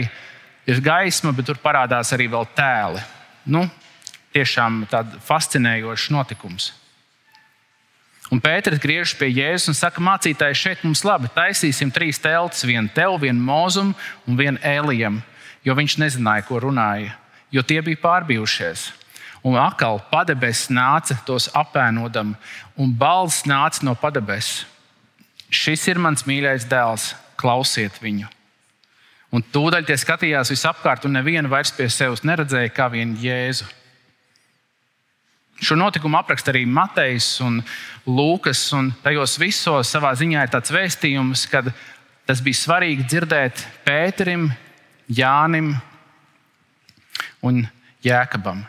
ir 0.68 0.84
gaisma, 0.84 1.32
bet 1.32 1.48
tur 1.48 1.62
parādās 1.62 2.12
arī 2.18 2.28
vēl 2.34 2.52
tēli 2.58 3.08
nu, 3.46 3.66
tiešām 4.36 4.86
fascinējošs 5.26 6.12
notikums. 6.14 6.72
Un 8.32 8.40
Pēters 8.40 8.80
griežas 8.80 9.12
pie 9.20 9.28
Jēzus 9.28 9.74
un 9.74 9.76
saka, 9.76 10.00
mācītāji, 10.04 10.56
šeit 10.56 10.86
mums 10.88 11.04
labi, 11.04 11.28
taisīsim 11.36 11.92
trīs 11.92 12.22
teltis, 12.22 12.64
vienu 12.64 12.88
tev, 12.96 13.18
vienu 13.20 13.44
mūzum 13.44 13.92
un 14.24 14.40
vienu 14.40 14.62
ēlijam, 14.64 15.20
jo 15.68 15.76
viņš 15.76 15.98
nezināja, 16.00 16.46
ko 16.48 16.62
runāja, 16.64 17.18
jo 17.52 17.64
tie 17.68 17.82
bija 17.84 18.00
pārbijušies. 18.00 18.88
Un 19.44 19.58
atkal 19.60 20.00
padebesis 20.12 20.70
nāca 20.72 21.18
tos 21.28 21.50
apēnodam, 21.58 22.36
un 22.80 22.94
balss 22.96 23.44
nāca 23.50 23.84
no 23.84 23.98
padebesis. 24.00 24.68
Šis 25.52 25.90
ir 25.92 26.00
mans 26.00 26.24
mīļais 26.24 26.70
dēls, 26.72 27.12
klausiet 27.36 28.00
viņu! 28.00 28.30
Un 29.32 29.44
tūdaļ 29.48 29.86
tie 29.88 29.96
skatījās 29.96 30.52
visapkārt, 30.52 31.06
un 31.08 31.16
nevienu 31.16 31.52
vairs 31.52 31.72
pie 31.72 31.88
sevis 31.92 32.26
neredzēja 32.28 32.74
kā 32.76 32.90
vienu 32.92 33.16
Jēzu. 33.22 33.70
Šo 35.62 35.78
notikumu 35.78 36.18
apraksta 36.18 36.52
arī 36.52 36.66
Matejs 36.66 37.36
un 37.46 37.62
Lūkas. 38.10 38.64
Un 38.76 38.90
tajos 39.04 39.38
visos 39.40 39.92
savā 39.94 40.12
ziņā 40.18 40.44
ir 40.44 40.52
tāds 40.52 40.74
vēstījums, 40.74 41.46
ka 41.48 41.62
tas 42.28 42.42
bija 42.44 42.60
svarīgi 42.60 43.06
dzirdēt 43.06 43.64
Pēterim, 43.86 44.50
Jānim 45.08 45.76
un 47.46 47.64
Jēkabam. 48.04 48.66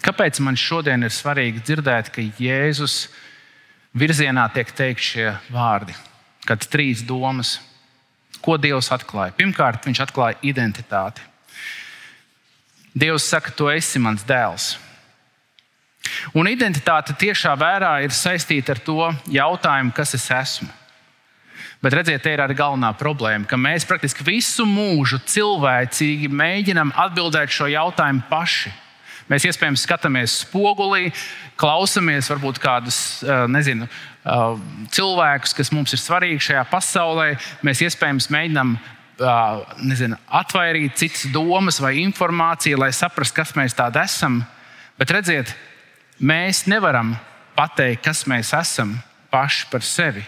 Kāpēc 0.00 0.38
man 0.46 0.56
šodien 0.56 1.02
ir 1.02 1.12
svarīgi 1.12 1.60
dzirdēt, 1.66 2.12
ka 2.14 2.22
Jēzus 2.38 3.08
virzienā 3.98 4.46
tiek 4.54 4.70
teikt 4.70 5.02
šie 5.02 5.32
vārdi, 5.50 5.96
kad 6.46 6.62
trīs 6.70 7.02
domas 7.02 7.58
Ko 8.44 8.56
Dievs 8.60 8.90
atklāja? 8.94 9.34
Pirmkārt, 9.36 9.84
viņš 9.88 10.02
atklāja 10.06 10.38
identitāti. 10.46 11.24
Dievs 12.98 13.26
saka, 13.30 13.52
tu 13.54 13.68
esi 13.70 14.00
mans 14.02 14.24
dēls. 14.26 14.76
Un 16.36 16.48
identitāte 16.48 17.14
tiešā 17.18 17.52
vērā 17.58 17.98
ir 18.04 18.14
saistīta 18.14 18.74
ar 18.74 18.80
to 18.84 19.10
jautājumu, 19.32 19.92
kas 19.94 20.14
es 20.16 20.26
esmu. 20.34 20.68
Bet 21.82 21.94
redziet, 21.94 22.24
te 22.24 22.32
ir 22.34 22.40
arī 22.42 22.56
galvenā 22.58 22.90
problēma, 22.98 23.46
ka 23.46 23.58
mēs 23.60 23.86
praktiski 23.86 24.24
visu 24.26 24.66
mūžu 24.66 25.20
cilvēcīgi 25.30 26.30
mēģinām 26.30 26.90
atbildēt 27.06 27.52
šo 27.54 27.68
jautājumu 27.70 28.24
paši. 28.30 28.72
Mēs 29.28 29.44
iespējams 29.46 29.84
skatāmies 29.84 30.38
spogulī, 30.42 31.12
klausāmies 31.60 32.30
varbūt 32.32 32.58
kādus, 32.62 32.98
nezinu, 33.52 33.86
cilvēkus, 34.94 35.54
kas 35.56 35.72
mums 35.72 35.94
ir 35.94 36.02
svarīgi 36.02 36.50
šajā 36.50 36.64
pasaulē. 36.70 37.32
Mēs 37.66 37.82
iespējams 37.86 38.30
mēģinām 38.34 38.76
nezinu, 39.82 40.18
atvairīt 40.30 40.98
citas 41.00 41.26
domas 41.34 41.80
vai 41.82 41.96
informāciju, 42.04 42.78
lai 42.78 42.92
saprastu, 42.94 43.40
kas 43.40 43.54
mēs 43.58 43.76
tādi 43.78 44.00
esam. 44.02 44.40
Bet 44.98 45.10
redziet, 45.14 45.54
mēs 46.20 46.66
nevaram 46.70 47.16
pateikt, 47.58 48.04
kas 48.06 48.24
mēs 48.30 48.52
esam 48.54 48.96
paši 49.32 49.66
par 49.72 49.86
sevi. 49.86 50.24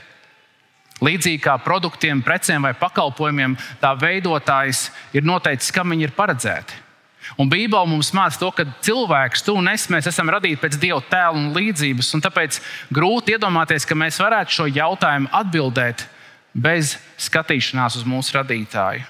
Līdzīgi 1.00 1.40
kā 1.40 1.54
produktiem, 1.64 2.20
precēm 2.20 2.66
vai 2.66 2.74
pakalpojumiem, 2.76 3.54
tā 3.80 3.94
veidotājs 3.96 4.90
ir 5.16 5.24
noteicis, 5.24 5.72
kam 5.72 5.94
viņi 5.94 6.10
ir 6.10 6.16
paredzēti. 6.16 6.89
Un 7.38 7.50
Bībele 7.50 7.86
mums 7.86 8.10
māca 8.16 8.38
to, 8.40 8.50
ka 8.54 8.66
cilvēks, 8.82 9.44
tu 9.46 9.54
un 9.58 9.70
es, 9.70 9.86
mēs 9.92 10.08
esam 10.10 10.30
radīti 10.32 10.58
pēc 10.62 10.78
Dieva 10.80 11.00
tēla 11.10 11.38
un 11.38 11.52
līdzības. 11.54 12.10
Un 12.16 12.24
tāpēc 12.24 12.58
grūti 12.94 13.36
iedomāties, 13.36 13.86
ka 13.86 13.98
mēs 13.98 14.18
varētu 14.22 14.56
šo 14.56 14.66
jautājumu 14.70 15.30
atbildēt 15.40 16.06
bez 16.54 16.96
skatīšanās 17.20 18.00
uz 18.00 18.06
mūsu 18.08 18.34
radītāju. 18.40 19.06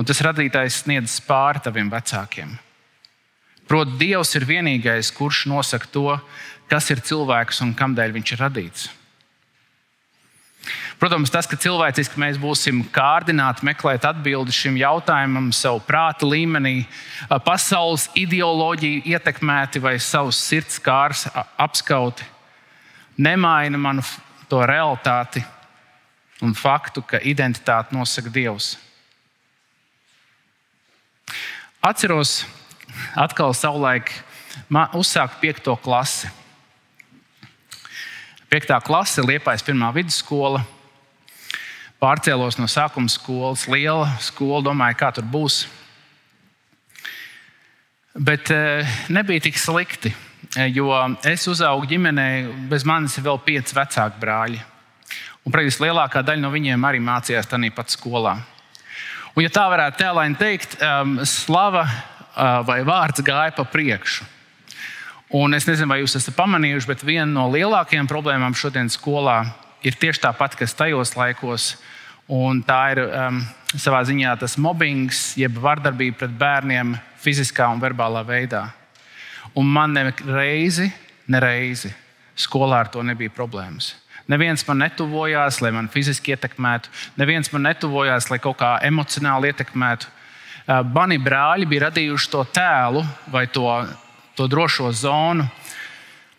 Un 0.00 0.08
tas 0.08 0.22
radītājs 0.24 0.82
sniedz 0.82 1.18
pāri 1.26 1.60
taviem 1.62 1.90
vecākiem. 1.92 2.56
Proti, 3.68 3.98
Dievs 4.00 4.32
ir 4.36 4.48
vienīgais, 4.48 5.12
kurš 5.14 5.44
nosaka 5.52 5.86
to, 5.92 6.08
kas 6.72 6.88
ir 6.90 7.04
cilvēks 7.04 7.62
un 7.64 7.76
kādēļ 7.76 8.16
viņš 8.16 8.32
ir 8.34 8.42
radīts. 8.42 8.88
Protams, 11.02 11.32
tas, 11.34 11.48
ka 11.50 11.56
cilvēciski 11.58 12.20
mēs 12.22 12.36
būsim 12.38 12.84
kārdināti 12.94 13.64
meklēt 13.66 14.04
atbildi 14.06 14.52
šim 14.54 14.76
jautājumam, 14.78 15.48
savu 15.50 15.80
prāta 15.82 16.28
līmenī, 16.30 16.84
pasaules 17.42 18.04
ideoloģiju 18.14 19.00
ietekmēti 19.10 19.80
vai 19.82 19.96
savus 19.98 20.38
sirds 20.38 20.76
kārs 20.78 21.24
apskauti, 21.58 22.22
nemaina 23.18 23.80
manu 23.82 24.04
to 24.46 24.60
realitāti 24.62 25.42
un 26.38 26.54
faktu, 26.54 27.02
ka 27.02 27.18
identitāti 27.18 27.96
nosaka 27.98 28.30
Dievs. 28.30 28.76
Atceros, 31.82 32.44
atkal 33.18 33.56
savulaik 33.58 34.12
uzsākt 34.94 35.42
piekto 35.42 35.74
klasi. 35.82 36.30
Piektā 38.46 38.78
klase, 38.86 39.26
Liepais 39.26 39.66
pirmā 39.66 39.90
vidusskola 39.98 40.62
pārcēlos 42.02 42.58
no 42.58 42.66
sākuma 42.70 43.10
skolas, 43.10 43.68
liela 43.70 44.10
skola, 44.22 44.62
domāju, 44.66 44.98
kā 44.98 45.12
tur 45.14 45.26
būs. 45.30 45.62
Bet 48.12 48.50
eh, 48.52 48.88
nebija 49.14 49.46
tik 49.46 49.56
slikti, 49.56 50.12
eh, 50.56 50.68
jo 50.74 50.90
es 51.28 51.46
uzaugu 51.48 51.88
ģimenē, 51.88 52.26
bez 52.68 52.84
manis 52.88 53.16
ir 53.16 53.26
vēl 53.28 53.40
pieci 53.46 53.78
vecāki 53.78 54.20
brāļi. 54.20 54.60
Un, 55.42 55.54
praktiski 55.54 55.86
lielākā 55.86 56.22
daļa 56.26 56.42
no 56.42 56.50
viņiem 56.52 56.84
arī 56.86 57.00
mācījās 57.02 57.48
tajā 57.50 57.72
pat 57.74 57.94
skolā. 57.94 58.36
Un, 59.32 59.40
ja 59.46 59.50
tā 59.50 59.64
varētu 59.72 60.02
tēlēni 60.02 60.38
teikt, 60.38 60.76
um, 60.84 61.16
slava 61.26 61.86
uh, 61.86 62.60
vai 62.68 62.82
vārds 62.86 63.24
gāja 63.24 63.54
pa 63.56 63.64
priekšu. 63.64 64.28
Un 65.40 65.56
es 65.56 65.64
nezinu, 65.64 65.88
vai 65.88 66.02
jūs 66.02 66.18
esat 66.18 66.36
pamanījuši, 66.36 66.90
bet 66.90 67.02
viena 67.08 67.30
no 67.32 67.48
lielākajām 67.50 68.10
problēmām 68.10 68.54
šodienas 68.58 68.98
skolā 69.00 69.38
ir 69.46 69.71
tieši 69.98 70.22
tāpat, 70.22 70.54
kas 70.58 70.74
tajos 70.78 71.16
laikos. 71.18 71.72
Un 72.32 72.62
tā 72.64 72.78
ir 72.94 73.00
um, 73.02 73.40
savā 73.74 74.02
ziņā 74.06 74.36
tas 74.40 74.54
mobbings, 74.60 75.32
jeb 75.36 75.58
vardarbība 75.60 76.22
pret 76.22 76.36
bērniem 76.38 76.94
fiziskā 77.20 77.66
un 77.72 77.82
verbālā 77.82 78.22
veidā. 78.26 78.68
Un 79.58 79.66
man 79.68 79.92
ne 79.92 80.06
reizi, 80.22 80.86
ne 81.28 81.40
reizi 81.42 81.90
skolā 82.38 82.84
ar 82.84 82.92
to 82.92 83.02
nebija 83.04 83.32
problēmas. 83.34 83.92
Neviens 84.30 84.62
man 84.68 84.84
netuvojās, 84.84 85.58
lai 85.60 85.72
man 85.74 85.90
fiziski 85.92 86.32
ietekmētu, 86.32 86.88
neviens 87.18 87.50
man 87.52 87.66
netuvojās, 87.66 88.30
lai 88.30 88.38
kaut 88.40 88.60
kā 88.62 88.76
emocionāli 88.86 89.50
ietekmētu. 89.50 90.08
Uh, 90.62 90.78
mani 90.94 91.18
brāļi 91.18 91.66
bija 91.68 91.88
radījuši 91.88 92.30
to 92.30 92.44
tēlu 92.54 93.02
vai 93.34 93.48
to, 93.50 93.66
to 94.38 94.46
drošo 94.46 94.92
zonu, 94.94 95.48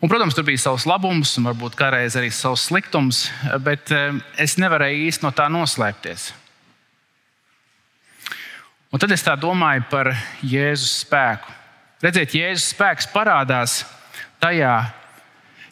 Un, 0.04 0.08
protams, 0.08 0.34
tur 0.36 0.44
bija 0.44 0.60
savs 0.60 0.84
labums, 0.84 1.30
un 1.40 1.46
varbūt 1.48 1.78
kādreiz 1.78 2.12
arī 2.20 2.28
savs 2.28 2.66
sliktums, 2.68 3.22
bet 3.64 3.88
eh, 3.88 4.10
es 4.36 4.58
nevarēju 4.60 5.06
īsti 5.06 5.24
no 5.24 5.30
tā 5.32 5.46
noslēpties. 5.48 6.26
Un 8.92 9.00
tad 9.00 9.14
es 9.16 9.24
tā 9.24 9.32
domāju 9.40 9.86
par 9.88 10.10
Jēzus 10.44 10.98
spēku. 11.06 11.54
Redziet, 12.04 12.36
Jēzus 12.36 12.66
spēks 12.74 13.08
parādās 13.14 13.78
tajā, 14.44 14.74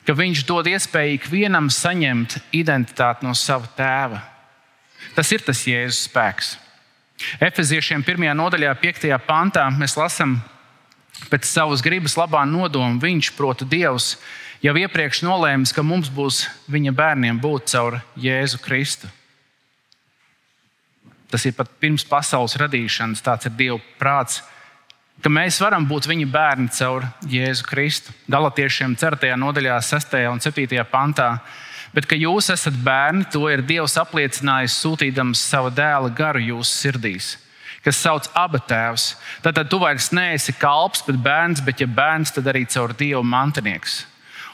ka 0.09 0.17
viņš 0.17 0.47
dod 0.49 0.71
iespēju 0.73 1.19
ikvienam 1.19 1.69
saņemt 1.69 2.39
identitāti 2.57 3.29
no 3.29 3.37
sava 3.37 3.69
tēva. 3.77 4.23
Tas 5.13 5.35
ir 5.37 5.45
tas 5.45 5.61
Jēzus 5.69 6.07
spēks. 6.09 6.55
Efeziešiem 7.37 8.01
1. 8.01 8.33
nodaļā, 8.41 8.73
5. 8.81 9.11
pantā 9.29 9.69
mēs 9.77 10.01
lasām, 10.01 10.39
pēc 11.31 11.49
savas 11.49 11.83
gribas 11.85 12.17
labā 12.19 12.43
nodoma 12.49 13.01
viņš, 13.03 13.33
proti, 13.37 13.67
Dievs, 13.69 14.17
jau 14.65 14.75
iepriekš 14.79 15.23
nolēmis, 15.27 15.75
ka 15.75 15.85
mums 15.87 16.11
būs 16.13 16.47
viņa 16.73 16.95
bērniem 16.97 17.41
būt 17.43 17.73
caur 17.75 18.01
Jēzu 18.19 18.61
Kristu. 18.63 19.11
Tas 21.33 21.47
ir 21.49 21.55
pat 21.57 21.71
pirms 21.81 22.05
pasaules 22.05 22.59
radīšanas, 22.61 23.23
tāds 23.25 23.49
ir 23.49 23.55
Dieva 23.57 23.79
prāts, 24.01 24.43
ka 25.23 25.33
mēs 25.33 25.61
varam 25.63 25.87
būt 25.89 26.09
viņa 26.11 26.29
bērni 26.33 26.73
caur 26.77 27.07
Jēzu 27.29 27.69
Kristu. 27.69 28.15
Galatiešiem 28.31 28.97
4. 29.01 29.37
nodaļā, 29.41 29.79
6. 29.81 30.19
un 30.33 30.43
7. 30.43 30.83
pantā. 30.91 31.37
Bet, 31.93 32.07
ka 32.09 32.17
jūs 32.17 32.49
esat 32.53 32.77
bērni, 32.81 33.27
to 33.33 33.45
ir 33.53 33.61
Dievs 33.69 33.99
apliecinājis, 34.01 34.79
sūtījams 34.81 35.41
savu 35.53 35.73
dēla 35.77 36.13
garu 36.17 36.41
jūsu 36.41 36.87
sirdīs 36.87 37.35
kas 37.85 37.99
sauc 37.99 38.29
abu 38.39 38.61
tēvus. 38.63 39.13
Tad, 39.43 39.57
tad 39.59 39.71
tu 39.71 39.81
vairs 39.83 40.11
neesi 40.15 40.55
kalps, 40.55 41.03
bet 41.07 41.19
bērns, 41.23 41.63
bet 41.67 41.83
ja 41.83 41.89
bērns, 41.91 42.35
tad 42.37 42.49
arī 42.51 42.65
caur 42.71 42.95
Dievu 42.97 43.23
mantinieks. 43.27 44.03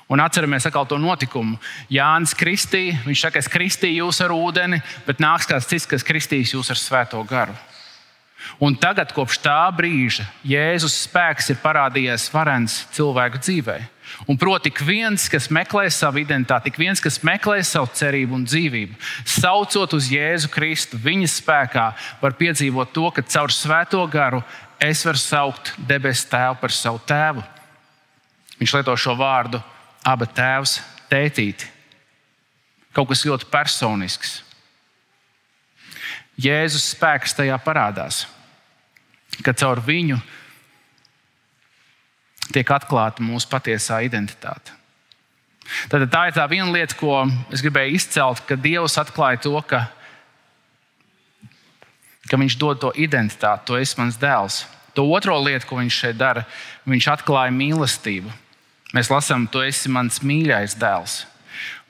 Un 0.08 0.22
atceramies 0.24 0.64
atkal 0.64 0.86
to 0.88 0.96
notikumu. 0.96 1.58
Jānis 1.92 2.32
Kristīja, 2.36 3.02
viņš 3.04 3.24
saka, 3.26 3.42
es 3.42 3.50
kristīju 3.52 4.06
jūs 4.06 4.22
ar 4.24 4.32
ūdeni, 4.32 4.80
bet 5.04 5.20
nāks 5.20 5.48
kāds 5.50 5.68
cits, 5.68 5.84
kas 5.88 6.06
kristīs 6.06 6.54
jūs 6.54 6.72
ar 6.72 6.80
svēto 6.80 7.20
garu. 7.28 7.52
Un 8.64 8.76
tagad, 8.80 9.12
kopš 9.12 9.42
tā 9.44 9.60
brīža, 9.76 10.24
Jēzus 10.46 10.96
spēks 11.04 11.50
ir 11.52 11.60
parādījies 11.60 12.30
varens 12.32 12.80
cilvēku 12.96 13.42
dzīvēm. 13.42 13.84
Un 14.26 14.36
proti, 14.36 14.72
ik 14.72 14.80
viens, 14.82 15.28
kas 15.30 15.46
meklē 15.54 15.86
savu 15.94 16.18
identitāti, 16.18 16.72
ik 16.72 16.78
viens, 16.80 17.00
kas 17.00 17.20
meklē 17.22 17.60
savu 17.62 17.86
cerību 17.94 18.34
un 18.34 18.46
dzīvību, 18.48 18.96
saucot 19.28 19.94
uz 19.94 20.08
Jēzu 20.10 20.50
Kristu, 20.50 20.98
viņa 20.98 21.28
spēkā, 21.30 21.84
var 22.22 22.34
piedzīvot 22.40 22.90
to, 22.96 23.06
ka 23.14 23.22
caur 23.22 23.54
svēto 23.54 24.02
garu 24.10 24.42
es 24.82 25.04
varu 25.06 25.22
saukt 25.22 25.72
debesu 25.78 26.26
tēvu 26.32 26.58
par 26.58 26.74
savu 26.74 27.00
tēvu. 27.06 27.44
Viņš 28.58 28.74
lieto 28.74 28.96
šo 28.98 29.14
vārdu, 29.18 29.62
abi 30.02 30.26
tēvs, 30.34 30.80
tētīti. 31.10 31.70
Kaut 32.96 33.12
kas 33.12 33.22
ļoti 33.28 33.46
personisks. 33.52 34.40
Jēzus 36.38 36.90
spēks 36.94 37.34
tajā 37.38 37.54
parādās, 37.62 38.24
ka 39.42 39.54
caur 39.54 39.80
viņu 39.82 40.18
tiek 42.54 42.70
atklāta 42.74 43.24
mūsu 43.24 43.48
patiesā 43.50 44.00
identitāte. 44.06 44.74
Tad 45.92 46.06
tā 46.08 46.28
ir 46.28 46.36
tā 46.36 46.46
viena 46.48 46.70
lieta, 46.72 46.96
ko 46.96 47.26
es 47.52 47.62
gribēju 47.64 47.98
izcelt, 47.98 48.40
ka 48.48 48.56
Dievs 48.56 48.96
atklāja 49.00 49.42
to, 49.44 49.54
ka, 49.68 49.84
ka 52.28 52.40
Viņš 52.40 52.56
dod 52.60 52.80
to 52.80 52.92
identitāti, 52.96 53.66
to 53.68 53.76
es 53.76 53.92
mans 54.00 54.16
dēls. 54.20 54.62
To 54.96 55.04
otro 55.12 55.36
lietu, 55.44 55.68
ko 55.68 55.80
Viņš 55.82 55.98
šeit 56.04 56.20
dara, 56.20 56.46
Viņš 56.88 57.10
atklāja 57.18 57.52
mīlestību. 57.52 58.32
Mēs 58.96 59.12
lasām, 59.12 59.44
tu 59.52 59.60
esi 59.60 59.92
mans 59.92 60.22
mīļais 60.24 60.78
dēls. 60.80 61.20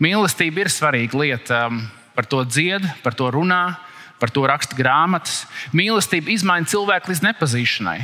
Mīlestība 0.02 0.64
ir 0.64 0.72
svarīga 0.74 1.22
lieta. 1.22 1.66
Um, 1.68 1.84
par 2.18 2.26
to 2.26 2.42
dzied, 2.42 2.82
par 3.04 3.14
to 3.14 3.30
runā, 3.30 3.78
par 4.18 4.32
to 4.34 4.42
raksta 4.42 4.74
grāmatas. 4.74 5.44
Mīlestība 5.70 6.32
izmaina 6.34 6.66
cilvēku 6.66 7.12
līdz 7.12 7.22
nepazīšanai. 7.28 8.00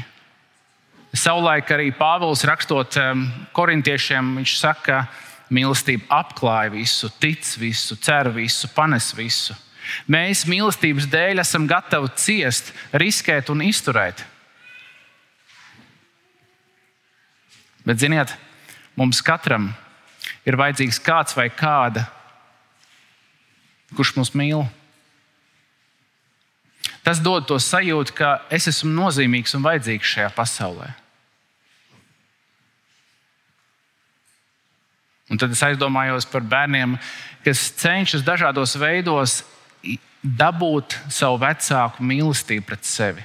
Savulaik 1.14 1.70
arī 1.70 1.92
Pāvils 1.94 2.42
rakstot 2.48 2.96
um, 2.98 3.28
korintiešiem, 3.54 4.32
viņš 4.40 4.56
saka, 4.58 5.04
ka 5.06 5.24
mīlestība 5.54 6.08
apklāja 6.20 6.72
visu, 6.72 7.10
tic 7.20 7.44
visu, 7.60 7.96
cer 8.00 8.30
visu, 8.34 8.68
panes 8.74 9.12
visu. 9.16 9.54
Mēs 10.08 10.46
mīlestības 10.48 11.06
dēļ 11.12 11.42
esam 11.42 11.68
gatavi 11.68 12.10
ciest, 12.16 12.72
riskēt 12.96 13.50
un 13.52 13.62
izturēt. 13.66 14.24
Bet, 17.84 18.00
ziniet, 18.00 18.32
mums 18.96 19.20
katram 19.20 19.68
ir 20.48 20.56
vajadzīgs 20.56 21.02
kāds 21.04 21.36
vai 21.36 21.50
kāda, 21.52 22.06
kurš 23.94 24.14
mūs 24.16 24.32
mīl. 24.34 24.64
Tas 27.04 27.20
dod 27.20 27.44
to 27.44 27.60
sajūtu, 27.60 28.16
ka 28.16 28.38
es 28.48 28.70
esmu 28.72 28.88
nozīmīgs 28.96 29.52
un 29.58 29.66
vajadzīgs 29.66 30.14
šajā 30.16 30.30
pasaulē. 30.32 30.94
Un 35.32 35.40
tad 35.40 35.54
es 35.54 35.62
aizdomājos 35.64 36.26
par 36.28 36.44
bērniem, 36.44 36.98
kas 37.44 37.70
cenšas 37.80 38.24
dažādos 38.26 38.76
veidos 38.80 39.42
dabūt 40.24 40.96
savu 41.12 41.38
vecāku 41.42 42.04
mīlestību 42.04 42.66
pret 42.68 42.88
sevi. 42.88 43.24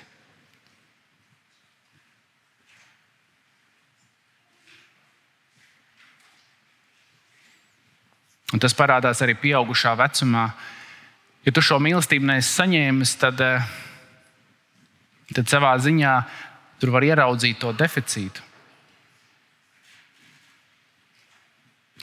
Un 8.50 8.62
tas 8.62 8.74
parādās 8.74 9.22
arī 9.22 9.36
pieaugušā 9.38 9.94
vecumā. 10.00 10.48
Ja 11.46 11.54
tu 11.54 11.62
šo 11.64 11.78
mīlestību 11.84 12.26
neesi 12.32 12.50
saņēmis, 12.58 13.16
tad, 13.22 13.42
eh, 13.46 13.64
tad 15.36 15.46
savā 15.52 15.76
ziņā 15.78 16.16
tur 16.82 16.92
var 16.96 17.06
ieraudzīt 17.06 17.60
to 17.60 17.72
deficītu. 17.74 18.49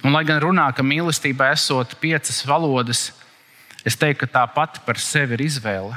Un, 0.05 0.13
lai 0.13 0.25
gan 0.29 0.41
runā, 0.43 0.67
ka 0.77 0.85
mīlestība 0.85 1.49
esot 1.55 1.97
piecas 2.01 2.43
valodas, 2.47 3.09
es 3.87 3.97
teiktu, 3.97 4.27
ka 4.27 4.33
tā 4.39 4.45
pati 4.53 4.83
par 4.85 5.01
sevi 5.01 5.37
ir 5.39 5.47
izvēle. 5.47 5.97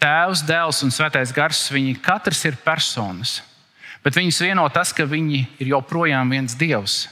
Tēvs, 0.00 0.44
dēls 0.48 0.80
un 0.86 0.92
svētais 0.94 1.32
gars, 1.36 1.66
viņi 1.72 1.98
katrs 2.00 2.44
ir 2.48 2.56
personas, 2.64 3.40
bet 4.04 4.16
viņus 4.16 4.38
vieno 4.46 4.64
tas, 4.72 4.94
ka 4.96 5.04
viņi 5.04 5.42
ir 5.60 5.74
joprojām 5.74 6.30
viens 6.32 6.54
dievs. 6.56 7.02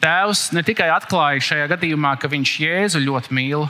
Tēvs 0.00 0.48
ne 0.56 0.62
tikai 0.66 0.88
atklāja 0.90 1.42
šajā 1.50 1.66
gadījumā, 1.74 2.14
ka 2.18 2.30
viņš 2.32 2.54
Jēzu 2.64 3.02
ļoti 3.04 3.34
mīl, 3.36 3.66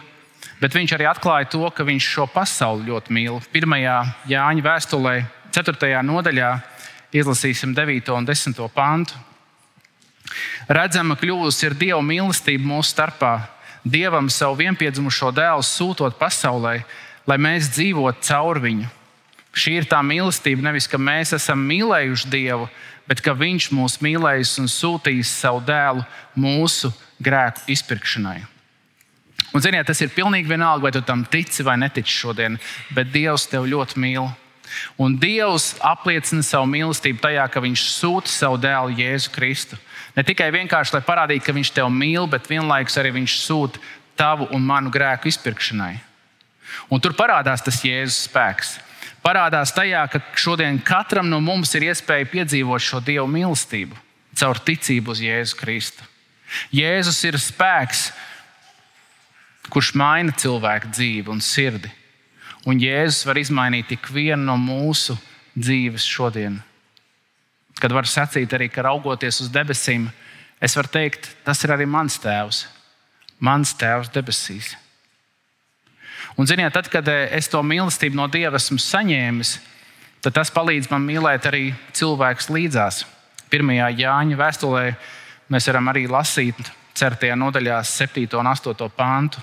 bet 0.60 0.76
viņš 0.76 0.94
arī 0.96 1.08
atklāja 1.10 1.50
to, 1.50 1.64
ka 1.74 1.84
viņš 1.88 2.06
šo 2.14 2.28
pasauli 2.30 2.88
ļoti 2.88 3.16
mīl. 3.16 3.40
Pirmajā 3.52 3.98
Jāņa 4.30 4.64
vēstulē, 4.64 5.16
4. 5.50 5.90
nodaļā, 6.06 6.52
izlasīsim 7.12 7.74
9. 7.74 8.12
un 8.14 8.26
10. 8.28 8.60
pantu. 8.74 9.18
Redzama 10.70 11.16
kļuvusi 11.18 11.66
ir 11.66 11.74
Dieva 11.78 12.02
mīlestība 12.04 12.66
mūsu 12.66 12.92
starpā, 12.92 13.34
Dievam 13.84 14.28
savu 14.30 14.58
vienpiedzimušo 14.60 15.32
dēlu 15.34 15.64
sūtot 15.64 16.18
pasaulē, 16.20 16.82
lai 17.26 17.38
mēs 17.40 17.70
dzīvotu 17.72 18.26
caur 18.28 18.60
viņu. 18.60 18.88
Šī 19.56 19.80
ir 19.80 19.88
tā 19.90 19.98
mīlestība, 20.06 20.62
nevis 20.68 20.86
ka 20.86 21.00
mēs 21.00 21.32
esam 21.34 21.62
mīlējuši 21.66 22.30
Dievu, 22.30 22.68
bet 23.10 23.22
ka 23.24 23.34
Viņš 23.34 23.70
mūs 23.74 23.98
mīlējis 24.04 24.58
un 24.62 24.70
sūtījis 24.70 25.32
savu 25.42 25.64
dēlu 25.66 26.04
mūsu 26.38 26.92
grēku 27.18 27.66
izpirkšanai. 27.74 28.38
Un, 29.50 29.62
ziniet, 29.64 29.88
tas 29.88 29.98
ir 30.04 30.12
pilnīgi 30.14 30.46
vienalga, 30.46 30.84
vai 30.84 30.92
tu 30.94 31.02
tam 31.02 31.24
tici 31.26 31.64
vai 31.66 31.74
netici 31.80 32.12
šodien, 32.20 32.60
bet 32.94 33.10
Dievs 33.10 33.48
tevi 33.50 33.72
ļoti 33.72 33.98
mīl. 33.98 34.28
Un 35.00 35.16
Dievs 35.20 35.72
apliecina 35.84 36.44
savu 36.46 36.68
mīlestību 36.70 37.22
tajā, 37.22 37.46
ka 37.50 37.62
Viņš 37.64 37.86
sūta 37.94 38.32
savu 38.32 38.58
dēlu 38.60 38.96
Jēzu 38.98 39.32
Kristu. 39.34 39.78
Ne 40.16 40.24
tikai 40.26 40.50
vienkārši, 40.54 40.96
lai 40.96 41.02
parādītu, 41.06 41.44
ka 41.46 41.56
Viņš 41.56 41.72
tevi 41.76 41.94
mīl, 41.94 42.28
bet 42.30 42.50
vienlaikus 42.50 42.98
arī 43.00 43.14
Viņš 43.18 43.38
sūta 43.44 43.82
tavu 44.18 44.48
un 44.54 44.62
manu 44.66 44.92
grēku 44.92 45.30
izpirkšanai. 45.30 45.96
Un 46.90 47.02
tur 47.02 47.16
parādās 47.18 47.64
tas 47.64 47.82
Jēzus 47.84 48.26
spēks. 48.28 48.78
Parādās 49.24 49.72
tajā, 49.76 50.06
ka 50.08 50.22
šodien 50.38 50.78
katram 50.80 51.28
no 51.28 51.42
mums 51.44 51.74
ir 51.76 51.90
iespēja 51.90 52.28
piedzīvot 52.30 52.84
šo 52.84 53.02
Dieva 53.04 53.26
mīlestību 53.28 53.98
caur 54.40 54.60
ticību 54.64 55.12
uz 55.12 55.20
Jēzu 55.20 55.58
Kristu. 55.58 56.06
Jēzus 56.74 57.18
ir 57.28 57.38
spēks, 57.38 58.10
kurš 59.70 59.92
maina 59.98 60.34
cilvēku 60.34 60.90
dzīvi 60.90 61.30
un 61.30 61.42
sirdi. 61.44 61.90
Un 62.68 62.80
Jēzus 62.80 63.24
var 63.24 63.38
izmainīt 63.40 63.94
ikvienu 63.96 64.42
no 64.44 64.56
mūsu 64.60 65.16
dzīves 65.56 66.04
šodien. 66.04 66.58
Kad 67.80 67.94
var 67.96 68.08
sacīt 68.08 68.52
arī, 68.52 68.68
ka 68.68 68.84
raugoties 68.84 69.40
uz 69.40 69.48
debesīm, 69.52 70.10
es 70.60 70.76
varu 70.76 70.92
teikt, 70.92 71.30
tas 71.46 71.62
ir 71.64 71.72
arī 71.72 71.86
mans 71.88 72.18
tēvs, 72.20 72.66
mans 73.40 73.72
tēvs 73.80 74.12
debesīs. 74.12 74.74
Un, 76.36 76.46
ziniet, 76.46 76.72
tad, 76.76 76.90
kad 76.92 77.08
eh, 77.08 77.30
es 77.36 77.48
to 77.48 77.62
mīlestību 77.64 78.18
no 78.18 78.26
Dieva 78.30 78.60
esmu 78.60 78.78
saņēmis, 78.80 79.54
tad 80.24 80.36
tas 80.36 80.52
palīdz 80.52 80.90
man 80.92 81.06
mīlēt 81.08 81.48
arī 81.48 81.70
cilvēkus 81.96 82.50
līdzās. 82.52 83.04
Pirmajā 83.50 83.88
Jāņa 83.98 84.36
vēstulē 84.38 84.84
mēs 85.50 85.66
varam 85.72 85.88
arī 85.90 86.04
lasīt, 86.10 86.60
certajā 86.94 87.38
nodaļā, 87.40 87.80
7 87.86 88.36
un 88.38 88.52
8 88.52 88.92
pāntu. 88.96 89.40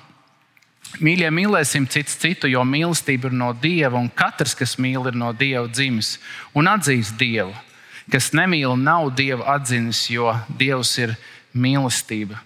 Mīļie, 1.03 1.27
mīlēsim 1.29 1.85
cits 1.91 2.15
citu, 2.17 2.47
jo 2.49 2.63
mīlestība 2.65 3.29
ir 3.29 3.35
no 3.37 3.51
Dieva, 3.53 3.99
un 3.99 4.07
katrs, 4.09 4.55
kas 4.57 4.77
mīl, 4.81 5.03
ir 5.09 5.17
no 5.19 5.33
Dieva 5.35 5.67
dzimis 5.69 6.15
un 6.57 6.69
atzīst 6.71 7.17
Dievu. 7.19 7.53
Kas 8.11 8.31
nemīl, 8.33 8.73
nav 8.79 9.11
Dieva 9.17 9.57
atzinis, 9.57 10.05
jo 10.09 10.31
Dievs 10.47 10.95
ir 11.03 11.17
mīlestība. 11.53 12.39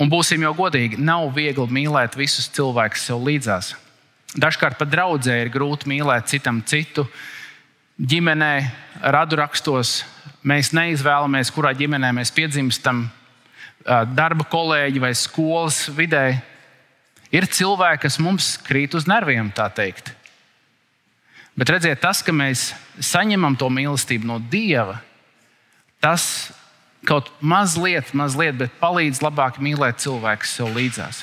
Un 0.00 0.10
būsim 0.10 0.42
jau 0.42 0.54
godīgi, 0.56 0.98
nav 0.98 1.28
viegli 1.36 1.68
mīlēt 1.70 2.16
visus 2.18 2.48
cilvēkus 2.56 3.04
sev 3.06 3.20
līdzās. 3.22 3.74
Dažkārt 4.34 4.80
pat 4.80 4.90
draudzē 4.90 5.36
ir 5.44 5.52
grūti 5.54 5.86
mīlēt 5.92 6.32
citam 6.32 6.58
citu. 6.66 7.04
Ģimenē, 7.94 8.54
radurakstos 9.14 10.00
mēs 10.42 10.72
neizvēlamies, 10.74 11.52
kurā 11.54 11.70
ģimenē 11.78 12.10
mēs 12.16 12.34
piedzimstam, 12.34 13.04
darba 14.16 14.48
kolēģi 14.50 15.04
vai 15.04 15.12
skolas 15.14 15.84
vidē. 15.94 16.40
Ir 17.32 17.46
cilvēki, 17.48 18.02
kas 18.04 18.18
mums 18.22 18.54
krīt 18.66 18.94
uz 18.94 19.08
nerviem, 19.10 19.48
tā 19.54 19.68
teikt. 19.72 20.12
Bet 21.54 21.70
redziet, 21.70 22.00
tas, 22.02 22.20
ka 22.22 22.34
mēs 22.34 22.72
saņemam 22.98 23.54
to 23.58 23.68
mīlestību 23.70 24.26
no 24.26 24.40
Dieva, 24.50 24.98
tas 26.02 26.50
kaut 27.06 27.30
mazliet, 27.40 28.10
mazliet, 28.16 28.56
bet 28.58 28.74
palīdz 28.80 29.22
labāk 29.22 29.60
mīlēt 29.62 30.02
cilvēku 30.02 30.48
sev 30.48 30.74
līdzās. 30.74 31.22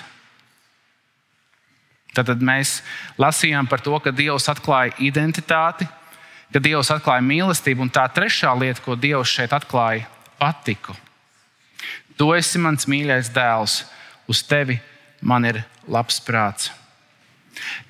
Tad 2.16 2.44
mēs 2.44 2.80
lasījām 3.20 3.68
par 3.72 3.84
to, 3.84 3.96
ka 4.04 4.12
Dievs 4.12 4.50
atklāja 4.52 4.96
identitāti, 5.00 5.88
ka 6.52 6.60
Dievs 6.60 6.92
atklāja 6.92 7.24
mīlestību, 7.24 7.86
un 7.86 7.92
tā 7.92 8.04
trešā 8.12 8.52
lieta, 8.60 8.84
ko 8.84 8.98
Dievs 9.00 9.32
šeit 9.32 9.56
atklāja, 9.56 10.08
patiku. 10.40 10.96
Tu 12.20 12.28
esi 12.36 12.60
mans 12.60 12.88
mīļais 12.92 13.32
dēls, 13.34 13.82
uz 14.28 14.44
tevi 14.48 14.78
man 15.24 15.48
ir 15.48 15.62
labs 15.88 16.20
prāts. 16.24 16.72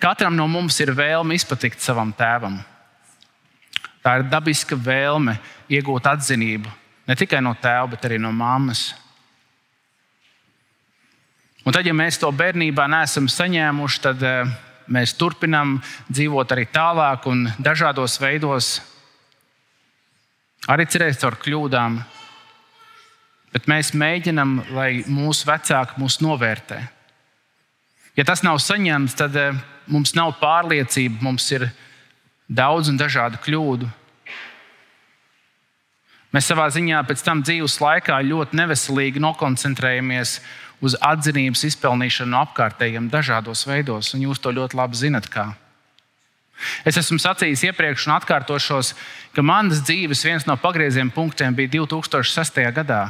Katram 0.02 0.36
no 0.36 0.48
mums 0.48 0.80
ir 0.84 0.94
vēlme 0.96 1.36
izpatikt 1.38 1.82
savam 1.82 2.14
tēvam. 2.14 2.60
Tā 4.02 4.18
ir 4.20 4.30
dabiska 4.32 4.76
vēlme 4.76 5.38
iegūt 5.70 6.08
atzinību, 6.10 6.72
Ne 7.12 7.18
tikai 7.18 7.42
no 7.44 7.52
tēva, 7.58 7.90
bet 7.92 8.06
arī 8.08 8.16
no 8.22 8.30
mammas. 8.32 8.92
Un 11.66 11.74
tad, 11.74 11.86
ja 11.86 11.92
mēs 11.92 12.20
to 12.22 12.30
bērnībā 12.34 12.86
neesam 12.90 13.28
saņēmuši, 13.30 14.00
tad 14.06 14.24
uh, 14.26 14.54
mēs 14.88 15.12
turpinām 15.18 15.76
dzīvot 16.08 16.54
arī 16.56 16.66
tālāk 16.72 17.28
un 17.30 17.44
dažādos 17.62 18.16
veidos, 18.22 18.70
arī 20.72 20.88
cerēt 20.88 21.20
caur 21.22 21.38
kļūdām. 21.42 22.00
Bet 23.52 23.68
mēs 23.68 23.92
mēģinām, 23.98 24.56
lai 24.72 24.90
mūsu 25.12 25.50
vecāki 25.50 26.00
mūs 26.00 26.22
novērtē. 26.24 26.80
Ja 28.20 28.26
tas 28.28 28.44
nav 28.44 28.60
saņemts, 28.60 29.16
tad 29.16 29.36
uh, 29.40 29.58
mums 29.88 30.16
nav 30.18 30.36
pārliecība, 30.42 31.22
mums 31.24 31.48
ir 31.56 31.70
daudz 32.52 32.92
un 32.92 33.00
dažādu 33.00 33.40
kļūdu. 33.44 33.88
Mēs 36.32 36.48
savā 36.48 36.70
ziņā 36.72 37.02
pēc 37.08 37.24
tam 37.26 37.42
dzīves 37.44 37.78
laikā 37.84 38.22
ļoti 38.24 38.56
neveselīgi 38.56 39.20
nokoncentrējamies 39.24 40.38
uz 40.82 40.96
atzinības 41.04 41.66
izpelnīšanu 41.68 42.32
no 42.32 42.44
apkārtējiem 42.46 43.10
dažādos 43.12 43.66
veidos, 43.68 44.14
un 44.16 44.24
jūs 44.28 44.40
to 44.42 44.54
ļoti 44.56 44.80
labi 44.80 44.98
zinat. 44.98 45.28
Kā. 45.32 45.52
Es 46.88 46.98
esmu 46.98 47.20
sacījis 47.22 47.66
iepriekš, 47.70 48.08
un 48.08 48.16
atkārtošos, 48.16 48.94
ka 49.36 49.44
manas 49.46 49.84
dzīves 49.86 50.24
viens 50.26 50.48
no 50.48 50.56
pagrieziena 50.60 51.14
punktiem 51.14 51.56
bija 51.58 51.76
2006. 51.80 52.62
gadā. 52.76 53.04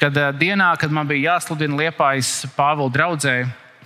Kad 0.00 0.16
eh, 0.18 0.32
dienā, 0.34 0.72
kad 0.80 0.90
man 0.90 1.06
bija 1.06 1.34
jāsludina 1.34 1.84
liepājas 1.84 2.48
Pāvila 2.56 2.90
draudzē, 2.92 3.36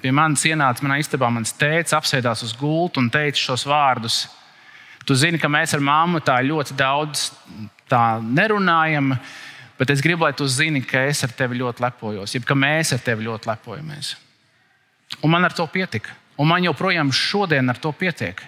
pie 0.03 0.13
manis 0.15 0.45
ienāca 0.49 0.85
manā 0.85 0.99
istabā 1.03 1.31
mans 1.33 1.55
tēvs, 1.59 1.95
apsēdās 1.97 2.45
uz 2.47 2.55
gultu 2.59 3.03
un 3.03 3.11
teica 3.13 3.39
šos 3.39 3.67
vārdus. 3.69 4.27
Tu 5.07 5.17
zini, 5.17 5.41
ka 5.41 5.49
mēs 5.49 5.75
ar 5.77 5.83
māmu 5.85 6.21
tā 6.25 6.37
ļoti 6.45 6.77
daudz 6.77 7.31
tā 7.89 8.19
nerunājam, 8.21 9.15
bet 9.79 9.91
es 9.95 10.03
gribu, 10.05 10.27
lai 10.27 10.35
tu 10.37 10.47
zini, 10.51 10.83
ka 10.85 11.07
es 11.09 11.23
ar 11.25 11.33
tevi 11.33 11.61
ļoti 11.63 11.85
lepojos, 11.85 12.35
jeb 12.37 12.45
ka 12.49 12.57
mēs 12.59 12.93
ar 12.97 13.05
tevi 13.05 13.25
ļoti 13.29 13.49
lepojamies. 13.49 14.15
Un 15.23 15.33
man 15.33 15.49
ar 15.49 15.57
to 15.57 15.67
pietika. 15.73 16.13
Un 16.39 16.47
man 16.51 16.63
joprojām 16.63 17.11
šodien 17.15 17.71
ar 17.71 17.79
to 17.83 17.91
pietiek. 17.97 18.43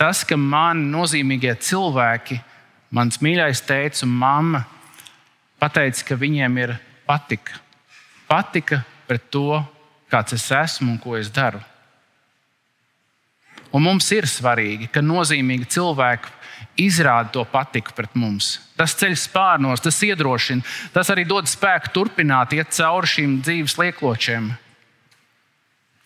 Tas, 0.00 0.22
ka 0.24 0.36
man 0.36 0.86
nozīmīgie 0.92 1.52
cilvēki, 1.60 2.38
mans 2.94 3.18
mīļais 3.24 3.60
tēvs 3.66 4.06
un 4.06 4.14
mamma, 4.22 4.62
pateica, 5.60 6.06
ka 6.08 6.18
viņiem 6.18 6.56
ir 6.62 6.74
patika. 7.08 7.58
Patika 8.28 8.80
pret 9.08 9.28
to, 9.32 9.60
kāds 10.12 10.36
es 10.36 10.46
esmu 10.52 10.92
un 10.94 11.00
ko 11.00 11.16
es 11.18 11.32
daru. 11.32 11.60
Un 13.72 13.84
mums 13.86 14.10
ir 14.12 14.28
svarīgi, 14.28 14.90
ka 14.92 15.00
nozīmīgi 15.00 15.70
cilvēki 15.72 16.40
izrāda 16.82 17.32
to 17.32 17.44
patiku 17.48 17.94
pret 17.96 18.12
mums. 18.16 18.58
Tas 18.76 18.94
ceļ 19.00 19.16
spārnos, 19.18 19.80
tas 19.80 19.98
iedrošina, 20.04 20.64
tas 20.92 21.08
arī 21.12 21.24
dod 21.28 21.48
spēku 21.48 21.92
turpināt 21.94 22.52
iet 22.56 22.72
cauri 22.76 23.08
šīm 23.08 23.38
dzīves 23.44 23.78
liekločiem. 23.80 24.52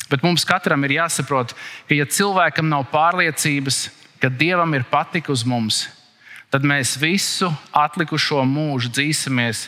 Bet 0.06 0.22
mums 0.22 0.46
katram 0.46 0.86
ir 0.86 1.00
jāsaprot, 1.00 1.54
ka, 1.88 1.94
ja 1.98 2.06
cilvēkam 2.06 2.68
nav 2.70 2.86
pārliecības, 2.92 3.88
ka 4.22 4.30
Dievam 4.30 4.74
ir 4.78 4.86
patika 4.86 5.34
uz 5.34 5.42
mums, 5.46 5.86
tad 6.50 6.62
mēs 6.62 6.94
visu 7.02 7.50
atlikušo 7.74 8.44
mūžu 8.46 8.92
dzīsimies 8.94 9.66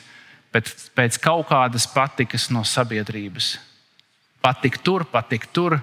pēc, 0.54 0.74
pēc 0.94 1.18
kaut 1.22 1.50
kādas 1.50 1.88
patikas 1.90 2.46
no 2.54 2.62
sabiedrības. 2.62 3.56
Patik 4.42 4.78
tur, 4.84 5.04
patik 5.10 5.48
tur, 5.52 5.80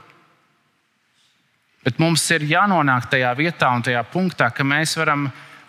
Bet 1.85 1.99
mums 2.01 2.23
ir 2.33 2.47
jānonāk 2.49 3.11
tajā 3.11 3.29
vietā 3.37 3.67
un 3.77 3.83
tajā 3.85 4.01
punktā, 4.09 4.47
ka 4.49 4.65
mēs 4.65 4.95
varam 4.97 5.27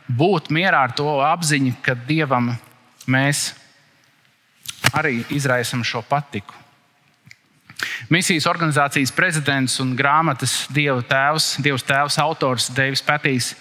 būt 0.09 0.49
mierā 0.49 0.87
ar 0.87 0.95
to 0.97 1.19
apziņu, 1.21 1.75
ka 1.85 1.93
Dievam 2.09 2.55
mēs 3.13 3.51
arī 4.97 5.19
izraisam 5.37 5.83
šo 5.85 6.01
patiku. 6.09 6.57
Misijas 8.09 8.49
organizācijas 8.49 9.13
prezidents 9.13 9.77
un 9.85 9.93
grāmatas 9.99 10.63
Dieva 10.73 11.03
tēvs, 11.05 11.59
Dievs 11.61 11.85
tēvs 11.85 12.17
autors 12.23 12.71
Deivs 12.73 13.05
Patīs 13.05 13.53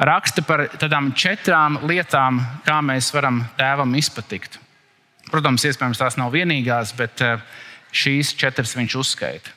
raksta 0.00 0.40
par 0.46 0.70
tādām 0.80 1.12
četrām 1.12 1.82
lietām, 1.84 2.40
kā 2.64 2.80
mēs 2.80 3.12
varam 3.12 3.42
tēvam 3.60 3.92
izpatikt. 4.00 4.56
Protams, 5.28 5.68
iespējams, 5.68 6.00
tās 6.00 6.16
nav 6.16 6.32
vienīgās, 6.32 6.94
bet 6.96 7.20
eh, 7.20 7.44
šīs 7.92 8.34
četras 8.38 8.74
viņš 8.78 8.96
uzskaita. 9.00 9.50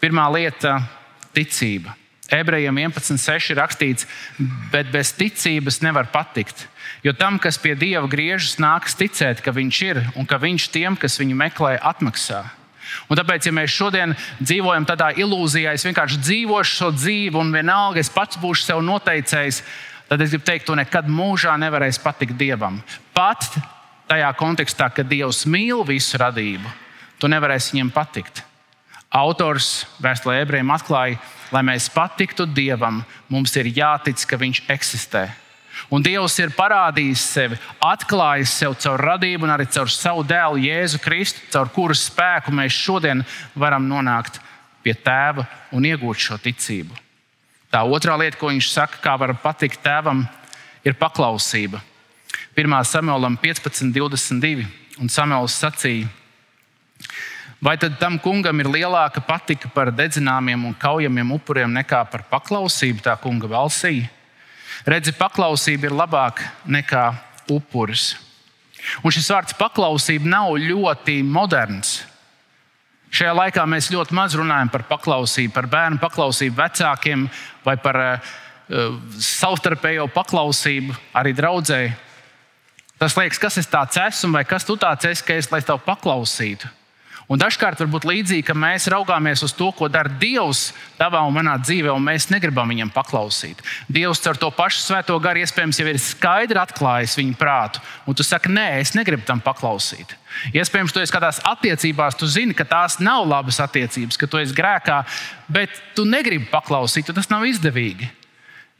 Pirmā 0.00 0.26
lieta- 0.32 0.80
ticība. 1.36 1.94
Ebrejiem 2.30 2.76
11.6 2.78 3.50
ir 3.50 3.58
rakstīts, 3.58 4.06
bet 4.70 4.90
bez 4.92 5.12
ticības 5.12 5.80
nevar 5.82 6.06
patikt. 6.12 6.66
Jo 7.02 7.12
tam, 7.12 7.38
kas 7.38 7.58
pie 7.58 7.74
Dieva 7.74 8.06
griežas, 8.08 8.56
nākas 8.56 8.94
ticēt, 8.94 9.42
ka 9.42 9.50
Viņš 9.50 9.82
ir 9.82 10.12
un 10.14 10.26
ka 10.26 10.38
Viņš 10.38 10.70
tiem, 10.70 10.96
kas 10.96 11.18
viņu 11.18 11.34
meklē, 11.34 11.78
atmaksā. 11.80 12.44
Un 13.10 13.18
tāpēc, 13.18 13.46
ja 13.46 13.52
mēs 13.54 13.74
šodien 13.74 14.14
dzīvojam 14.40 14.86
tādā 14.86 15.10
ilūzijā, 15.18 15.74
es 15.74 15.86
vienkārši 15.86 16.20
dzīvošu 16.22 16.76
šo 16.76 16.90
dzīvi, 16.94 17.36
un 17.38 17.52
vienalga 17.54 18.02
es 18.02 18.10
pats 18.10 18.38
būšu 18.40 18.66
sev 18.66 18.82
noteicējis, 18.86 19.62
tad 20.10 20.22
es 20.22 20.30
gribu 20.30 20.46
teikt, 20.46 20.66
tu 20.66 20.74
nekad 20.78 21.10
mūžā 21.10 21.54
nevarēsi 21.58 22.02
patikt 22.02 22.38
Dievam. 22.38 22.80
Pat 23.14 23.46
tajā 24.10 24.30
kontekstā, 24.38 24.90
ka 24.90 25.06
Dievs 25.06 25.44
mīl 25.46 25.84
visu 25.86 26.18
radību, 26.20 26.70
tu 27.22 27.30
nevarēsi 27.30 27.76
viņam 27.76 27.92
patikt. 27.94 28.42
Autors 29.10 29.84
vēstulē 30.02 30.40
ebrejiem 30.44 30.70
atklāja, 30.70 31.18
lai 31.50 31.62
mēs 31.66 31.88
patiktu 31.90 32.46
Dievam, 32.46 33.02
mums 33.30 33.54
ir 33.58 33.70
jātic, 33.74 34.22
ka 34.26 34.38
Viņš 34.38 34.62
eksistē. 34.70 35.24
Un 35.90 36.02
Dievs 36.04 36.36
ir 36.38 36.52
parādījis 36.54 37.22
sevi, 37.32 37.58
atklājis 37.82 38.52
sevi 38.60 38.78
caur 38.84 39.02
radību 39.10 39.46
un 39.46 39.54
arī 39.54 39.66
caur 39.70 39.90
savu 39.90 40.22
dēlu 40.26 40.60
Jēzu 40.62 41.00
Kristu, 41.02 41.42
caur 41.50 41.70
kuru 41.74 41.96
spēku 41.96 42.54
mēs 42.54 42.76
šodien 42.76 43.24
varam 43.58 43.88
nonākt 43.88 44.38
pie 44.84 44.94
tēva 44.94 45.46
un 45.74 45.86
iegūt 45.86 46.26
šo 46.28 46.38
ticību. 46.42 46.94
Tā 47.70 47.82
otrā 47.86 48.16
lieta, 48.18 48.38
ko 48.38 48.50
viņš 48.50 48.70
saka, 48.70 48.98
kā 49.02 49.14
var 49.18 49.34
patikt 49.42 49.82
tēvam, 49.82 50.24
ir 50.84 50.98
paklausība. 50.98 51.80
1. 52.56 52.76
Samuēlam 52.84 53.36
15, 53.40 53.92
22. 53.94 54.66
Un 55.00 55.08
Samuēls 55.08 55.56
sacīja, 55.62 56.08
vai 57.64 57.76
tad 57.80 57.96
tam 58.00 58.18
kungam 58.20 58.60
ir 58.60 58.68
lielāka 58.68 59.22
patika 59.24 59.70
par 59.72 59.92
dedzināmiem 59.94 60.66
un 60.68 60.76
kaujamiem 60.76 61.32
upuriem 61.36 61.72
nekā 61.78 62.02
par 62.12 62.26
paklausību 62.28 63.04
tā 63.06 63.16
kunga 63.22 63.48
valsī? 63.48 64.02
Redzi, 64.84 65.12
paklausība 65.16 65.88
ir 65.88 65.96
labāka 65.96 66.50
nekā 66.68 67.06
upuris. 67.52 68.14
Un 69.04 69.12
šis 69.12 69.28
vārds 69.32 69.56
paklausība 69.58 70.28
nav 70.28 70.54
ļoti 70.60 71.20
moderns. 71.26 72.00
Šajā 73.10 73.32
laikā 73.34 73.64
mēs 73.66 73.90
ļoti 73.90 74.14
maz 74.14 74.36
runājam 74.38 74.70
par 74.70 74.84
paklausību, 74.88 75.52
par 75.52 75.66
bērnu 75.70 75.98
paklausību 76.00 76.54
vecākiem 76.60 77.26
vai 77.64 77.74
par 77.82 77.98
uh, 77.98 78.28
savstarpējo 79.18 80.06
paklausību 80.14 80.94
arī 81.18 81.34
draudzēji. 81.34 81.90
Tas 83.00 83.16
liekas, 83.16 83.40
kas 83.40 83.56
es 83.56 83.70
tāds 83.70 83.96
esmu, 83.96 84.34
vai 84.36 84.44
kas 84.44 84.66
tu 84.68 84.76
tāds 84.76 85.08
esi, 85.08 85.24
ka 85.24 85.38
es 85.40 85.48
lai 85.48 85.62
tev 85.64 85.80
paklausītu. 85.86 86.68
Un 87.30 87.38
dažkārt 87.38 87.78
var 87.78 87.86
būt 87.92 88.04
līdzīgi, 88.10 88.42
ka 88.48 88.56
mēs 88.58 88.88
raugāmies 88.90 89.44
uz 89.46 89.52
to, 89.54 89.68
ko 89.72 89.86
dara 89.88 90.10
Dievs 90.18 90.72
tavā 90.98 91.20
un 91.22 91.36
manā 91.36 91.54
dzīvē, 91.62 91.92
un 91.94 92.02
mēs 92.02 92.26
negribam 92.32 92.68
viņam 92.68 92.90
paklausīt. 92.90 93.62
Dievs 93.86 94.20
ar 94.26 94.36
to 94.36 94.50
pašu 94.50 94.82
svēto 94.82 95.14
garu 95.22 95.44
iespējams 95.44 95.78
jau 95.78 95.86
ir 95.86 96.00
skaidri 96.02 96.58
atklājis 96.58 97.14
viņa 97.20 97.38
prātu, 97.38 97.84
un 98.10 98.18
tu 98.18 98.26
saki, 98.26 98.50
nē, 98.50 98.66
es 98.82 98.96
negribu 98.98 99.22
tam 99.28 99.40
paklausīt. 99.46 100.16
Iespējams, 100.50 100.92
tu 100.92 101.00
esi 101.00 101.14
kādās 101.14 101.38
attiecībās, 101.46 102.18
tu 102.18 102.26
zini, 102.26 102.56
ka 102.58 102.66
tās 102.66 102.98
nav 102.98 103.22
labas 103.30 103.62
attiecības, 103.62 104.18
ka 104.18 104.26
tu 104.26 104.42
esi 104.42 104.56
grēkā, 104.58 105.04
bet 105.48 105.78
tu 105.94 106.04
negribi 106.04 106.50
paklausīt, 106.50 107.06
jo 107.06 107.14
tas 107.14 107.30
nav 107.30 107.46
izdevīgi. 107.46 108.10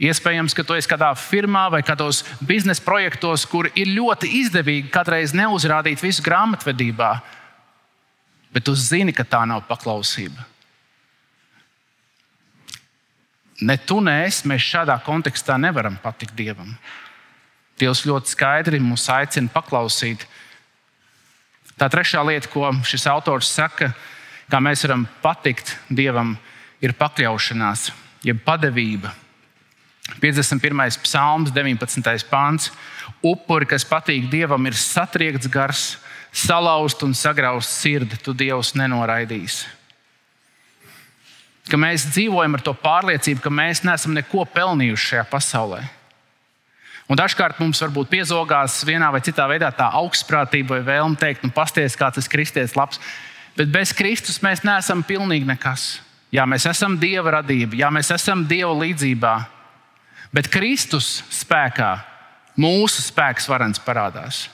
Iespējams, 0.01 0.55
ka 0.57 0.65
tu 0.65 0.73
esi 0.79 0.89
kādā 0.89 1.11
firmā 1.19 1.67
vai 1.69 1.83
kādos 1.85 2.23
biznesa 2.41 2.81
projektos, 2.87 3.45
kur 3.45 3.69
ir 3.77 3.91
ļoti 3.93 4.31
izdevīgi 4.39 4.89
katreiz 4.93 5.35
neuzrādīt 5.37 6.01
visu 6.01 6.25
grāmatvedībā, 6.25 7.11
bet 8.55 8.65
tu 8.65 8.73
zini, 8.73 9.13
ka 9.13 9.29
tā 9.29 9.43
nav 9.49 9.67
paklausība. 9.69 10.47
Ne 13.61 13.77
tu, 13.77 14.01
ne 14.01 14.23
es, 14.25 14.41
mēs 14.49 14.65
šādā 14.65 14.97
kontekstā 15.05 15.59
nevaram 15.61 15.99
patikt 16.01 16.33
Dievam. 16.33 16.73
Dievs 17.77 18.07
ļoti 18.09 18.33
skaidri 18.33 18.81
mūs 18.81 19.05
aicina 19.13 19.53
paklausīt. 19.53 20.25
Tā 21.77 21.89
trešā 21.93 22.25
lieta, 22.25 22.49
ko 22.49 22.73
šis 22.89 23.05
autors 23.13 23.53
saka, 23.53 23.93
kā 24.49 24.61
mēs 24.65 24.89
varam 24.89 25.05
patikt 25.21 25.77
Dievam, 25.93 26.39
ir 26.81 26.97
pakļaušanās, 26.97 27.91
jeb 28.25 28.41
padevība. 28.45 29.13
51. 30.19 31.01
psalms, 31.05 31.53
19. 31.55 32.27
pāns. 32.31 32.71
Upuri, 33.23 33.69
kas 33.69 33.85
patīk 33.85 34.31
dievam, 34.33 34.65
ir 34.67 34.77
satriekts 34.79 35.51
gars, 35.53 35.85
salauzt 36.33 37.03
un 37.05 37.15
sagrauzt 37.15 37.71
sirdi, 37.83 38.17
tu 38.17 38.33
dievs 38.33 38.73
nenoraidīs. 38.79 39.67
Ka 41.71 41.79
mēs 41.79 42.09
dzīvojam 42.11 42.57
ar 42.57 42.65
to 42.67 42.75
pārliecību, 42.75 43.43
ka 43.45 43.53
mēs 43.53 43.85
neesam 43.87 44.17
neko 44.17 44.47
pelnījuši 44.55 45.11
šajā 45.13 45.25
pasaulē. 45.31 45.83
Un 47.11 47.19
dažkārt 47.19 47.59
mums 47.59 47.81
var 47.83 47.91
būt 47.91 48.11
piezogās 48.11 48.81
vienā 48.87 49.09
vai 49.11 49.21
citā 49.27 49.47
veidā 49.51 49.73
tā 49.75 49.89
augstprātība 49.99 50.79
vai 50.79 50.85
vēlme 50.87 51.19
teikt, 51.19 51.43
nu, 51.43 51.51
pasties, 51.55 51.99
kāds 51.99 52.21
tas 52.21 52.31
kristietis 52.31 52.77
labs. 52.79 53.03
Bet 53.59 53.71
bez 53.75 53.91
Kristus 53.95 54.39
mēs 54.43 54.63
neesam 54.67 55.03
pilnīgi 55.07 55.49
nekas. 55.49 55.99
Jā, 56.31 56.45
mēs 56.47 56.69
esam 56.71 56.95
Dieva 57.03 57.41
radība, 57.41 57.75
jā, 57.75 57.89
mēs 57.91 58.13
esam 58.15 58.45
Dieva 58.47 58.71
līdzībā 58.79 59.35
Bet 60.35 60.49
Kristus 60.53 61.21
spēkā 61.35 61.97
mūsu 62.61 63.03
spēks 63.03 63.49
varens 63.51 63.83
parādās. 63.83 64.47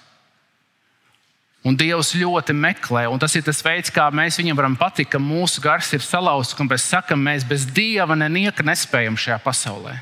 Un 1.67 1.75
Dievs 1.75 2.13
ļoti 2.15 2.55
meklē, 2.55 3.09
un 3.11 3.19
tas 3.19 3.35
ir 3.35 3.43
tas 3.43 3.59
veids, 3.65 3.91
kā 3.91 4.05
mēs 4.15 4.39
viņam 4.39 4.59
varam 4.59 4.77
patikt, 4.79 5.11
ka 5.17 5.19
mūsu 5.19 5.61
gars 5.65 5.89
ir 5.97 6.05
salauzts, 6.05 6.55
un 6.63 6.69
mēs 6.71 6.85
sakām, 6.93 7.25
mēs 7.27 7.47
bez 7.49 7.65
Dieva 7.67 8.15
nenieka 8.15 8.63
nespējam 8.63 9.19
šajā 9.19 9.41
pasaulē. 9.43 9.97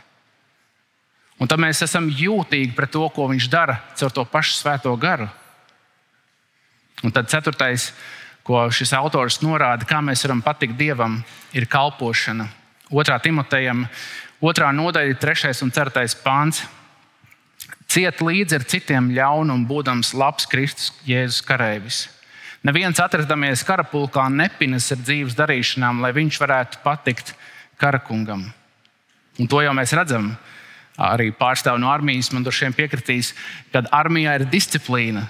Un 1.40 1.48
tad 1.50 1.62
mēs 1.62 1.80
esam 1.82 2.10
jūtīgi 2.12 2.76
pret 2.76 2.92
to, 2.94 3.06
ko 3.10 3.30
Viņš 3.30 3.48
dara 3.50 3.80
caur 3.96 4.12
to 4.12 4.26
pašu 4.28 4.58
svēto 4.58 4.92
garu. 5.00 5.26
Un 7.02 7.12
tad 7.12 7.32
ceturtais, 7.32 7.90
ko 8.44 8.66
šis 8.70 8.92
autors 8.96 9.40
norāda, 9.42 9.88
kā 9.88 9.98
mēs 10.04 10.22
varam 10.24 10.44
patikt 10.44 10.76
Dievam, 10.78 11.22
ir 11.56 11.66
kalpošana. 11.66 12.46
Otrā 12.92 13.16
Timotejam 13.24 13.86
Otrā 14.42 14.72
nodaļa, 14.74 15.18
trešais 15.20 15.62
un 15.62 15.70
ceturtais 15.70 16.16
pāns. 16.18 16.64
Ciet 17.86 18.18
līdzi 18.24 18.58
ar 18.58 18.64
citiem 18.66 19.12
ļaunu 19.14 19.54
un 19.54 19.66
būdams 19.68 20.14
labs 20.18 20.48
Kristus 20.50 20.90
Jēzus 21.06 21.44
kareivis. 21.46 22.08
Neviens 22.64 22.98
atrodamies 22.98 23.62
karapulkā 23.66 24.24
nepinas 24.32 24.88
ar 24.94 25.02
dzīves 25.02 25.36
darīšanām, 25.36 26.00
lai 26.00 26.14
viņš 26.16 26.40
varētu 26.40 26.80
patikt 26.82 27.34
karakungam. 27.78 28.46
Un 29.38 29.50
to 29.50 29.60
jau 29.62 29.74
mēs 29.76 29.92
redzam. 29.94 30.32
Arī 30.94 31.28
pārstāvji 31.34 31.82
no 31.82 31.90
armijas 31.90 32.30
man 32.32 32.46
droši 32.46 32.68
vien 32.68 32.76
piekritīs, 32.76 33.32
ka 33.72 33.82
armijā 33.92 34.38
ir 34.38 34.46
disciplīna. 34.50 35.26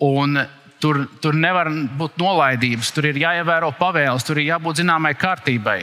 Un 0.00 0.40
tur, 0.80 1.04
tur 1.20 1.36
nevar 1.36 1.68
būt 2.00 2.16
nolaidības, 2.20 2.92
tur 2.96 3.10
ir 3.10 3.20
jāievēro 3.20 3.70
pavēles, 3.76 4.24
tur 4.24 4.40
ir 4.40 4.54
jābūt 4.54 4.80
zināmai 4.80 5.12
kārtībai. 5.20 5.82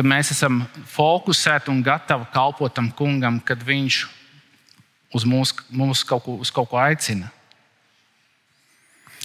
Kad 0.00 0.08
mēs 0.08 0.30
esam 0.32 0.62
fokusēti 0.88 1.68
un 1.68 1.82
gatavi 1.84 2.24
kalpot 2.32 2.72
tam 2.72 2.86
kungam, 2.96 3.36
kad 3.44 3.60
viņš 3.60 3.98
uz 5.12 5.26
mūs, 5.28 5.52
mūs 5.76 6.00
kaut, 6.08 6.22
ko, 6.24 6.38
uz 6.40 6.48
kaut 6.48 6.70
ko 6.70 6.78
aicina. 6.80 7.28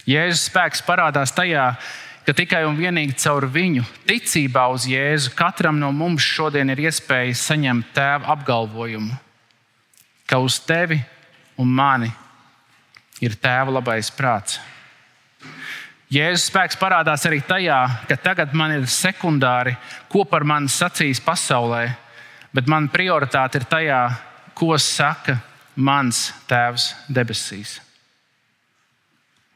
Jēzus 0.04 0.50
spēks 0.50 0.84
parādās 0.84 1.32
tajā, 1.32 1.70
ka 2.28 2.36
tikai 2.36 2.66
un 2.68 2.76
vienīgi 2.76 3.16
caur 3.24 3.48
viņu 3.48 3.86
ticībā 4.04 4.66
uz 4.74 4.84
Jēzu 4.92 5.32
katram 5.40 5.80
no 5.80 5.94
mums 5.96 6.28
šodien 6.28 6.74
ir 6.76 6.84
iespēja 6.90 7.40
saņemt 7.40 7.96
tēva 7.96 8.36
apgalvojumu, 8.36 9.16
ka 10.28 10.44
uz 10.44 10.60
tevi 10.60 11.00
un 11.56 11.72
mani 11.72 12.12
ir 13.24 13.40
tēva 13.40 13.80
labais 13.80 14.12
prāts. 14.12 14.60
Jēzus 16.14 16.52
spēks 16.52 16.78
parādās 16.78 17.24
arī 17.26 17.40
tajā, 17.42 17.80
ka 18.06 18.18
tagad 18.22 18.54
man 18.54 18.76
ir 18.76 18.86
sekundāri, 18.90 19.74
ko 20.10 20.22
par 20.30 20.46
mani 20.46 20.70
sacīs 20.70 21.22
pasaulē, 21.24 21.88
bet 22.54 22.70
mana 22.70 22.92
prioritāte 22.94 23.58
ir 23.58 23.66
tajā, 23.70 24.02
ko 24.54 24.78
saka 24.78 25.40
mans 25.76 26.30
Tēvs 26.48 26.92
debesīs. 27.10 27.80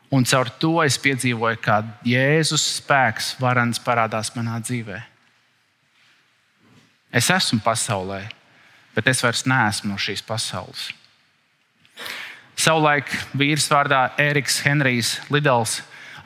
Un 0.09 0.25
caur 0.25 0.49
to 0.57 0.79
es 0.81 0.97
piedzīvoju, 0.97 1.59
kā 1.61 1.83
Jēzus 2.01 2.65
spēks 2.79 3.35
varans 3.39 3.77
parādās 3.83 4.33
manā 4.33 4.57
dzīvē. 4.57 4.97
Es 7.13 7.29
esmu 7.29 7.61
pasaulē, 7.61 8.23
bet 8.97 9.07
es 9.09 9.21
vairs 9.21 9.45
neesmu 9.45 9.93
no 9.93 10.01
šīs 10.01 10.25
pasaules. 10.25 10.89
Savulaik 12.59 13.07
vīrs 13.37 13.69
vārdā 13.71 14.09
Eriks 14.19 14.59
Henrijs 14.65 15.13
Lidls 15.29 15.77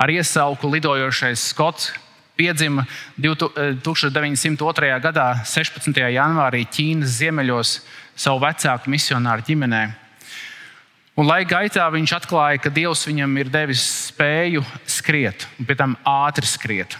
ar 0.04 0.12
iesauku 0.12 0.68
lidojošais 0.68 1.40
skots 1.54 1.94
piedzima 2.36 2.84
1902. 3.16 4.90
Eh, 4.90 5.00
gadā, 5.00 5.28
16. 5.48 6.10
janvārī 6.12 6.66
Ķīnas 6.68 7.20
ziemeļos, 7.22 7.78
savu 8.16 8.42
vecāku 8.44 8.92
misionāru 8.92 9.46
ģimenē. 9.48 9.84
Un 11.16 11.30
laika 11.30 11.60
gaitā 11.60 11.86
viņš 11.94 12.16
atklāja, 12.18 12.60
ka 12.60 12.74
Dievs 12.74 13.06
viņam 13.06 13.38
ir 13.38 13.52
devis 13.54 13.84
spēju 14.10 14.64
skriet, 14.90 15.48
un 15.60 15.70
pēc 15.70 15.78
tam 15.78 15.96
ātri 16.10 16.50
skriet. 16.50 16.98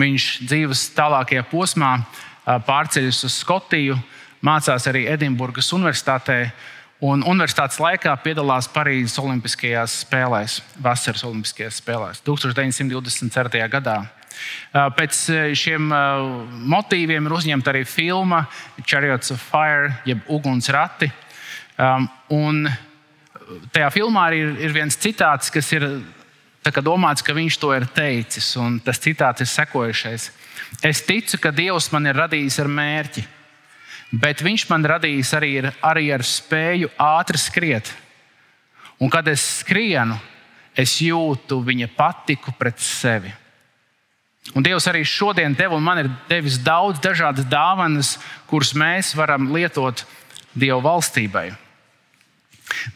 Viņš 0.00 0.28
dzīves 0.48 0.86
tālākajā 0.96 1.44
posmā 1.50 1.98
pārceļas 2.46 3.24
uz 3.28 3.36
Skotiju, 3.44 3.98
mācās 4.42 4.88
arī 4.88 5.04
Edinburgas 5.12 5.68
Universitātē, 5.76 6.46
un 7.02 7.24
universitātes 7.26 7.80
laikā 7.82 8.14
piedalās 8.22 8.68
Parīzes 8.70 9.18
Olimpiskajās 9.22 10.02
spēlēs, 10.04 10.60
Vasaras 10.82 11.24
Olimpiskajās 11.26 11.80
spēlēs 11.82 12.22
1924. 12.26 13.66
gadā. 13.72 13.98
Pēc 14.96 15.18
šiem 15.58 15.90
motīviem 16.72 17.26
ir 17.26 17.34
uzņemta 17.36 17.72
arī 17.72 17.82
filma 17.88 18.44
Chariots 18.80 19.34
of 19.34 19.42
Fire, 19.42 19.92
jeb 20.08 20.24
Uguns 20.32 20.70
rati. 20.72 21.10
Um, 21.76 22.08
un 22.32 22.64
tajā 23.74 23.90
filmā 23.92 24.28
arī 24.30 24.42
ir 24.64 24.74
viens 24.74 24.96
citāts, 24.96 25.50
kas 25.52 25.68
ir 25.74 25.86
domāts, 26.84 27.24
ka 27.24 27.34
viņš 27.36 27.58
to 27.60 27.72
ir 27.74 27.88
teicis. 27.92 28.54
Tas 28.86 29.02
citāts 29.02 29.44
ir 29.44 29.50
sekojošais: 29.50 30.30
Es 30.82 31.02
ticu, 31.04 31.38
ka 31.42 31.50
Dievs 31.50 31.90
man 31.92 32.06
ir 32.06 32.16
radījis 32.16 32.60
ar 32.62 32.70
mērķi, 32.70 33.26
bet 34.12 34.42
Viņš 34.44 34.68
man 34.70 34.84
radījis 34.84 35.32
arī, 35.38 35.50
ir, 35.62 35.70
arī 35.80 36.10
ar 36.12 36.24
spēju 36.26 36.92
ātri 37.00 37.40
skriet. 37.40 37.92
Un 39.02 39.10
kad 39.10 39.26
es 39.28 39.42
skrienu, 39.62 40.18
es 40.76 40.98
jūtu 41.02 41.58
viņa 41.64 41.88
patiku 41.96 42.52
pret 42.58 42.78
sevi. 42.80 43.32
Un 44.54 44.64
Dievs 44.66 44.88
arī 44.90 45.04
šodien 45.06 45.54
tev 45.54 45.76
un 45.76 45.84
man 45.84 46.00
ir 46.02 46.10
devis 46.28 46.58
daudz 46.58 47.00
dažādas 47.02 47.46
dāvanas, 47.46 48.16
kuras 48.50 48.72
mēs 48.74 49.14
varam 49.14 49.52
lietot 49.54 50.04
Dieva 50.52 50.80
valstībai. 50.82 51.52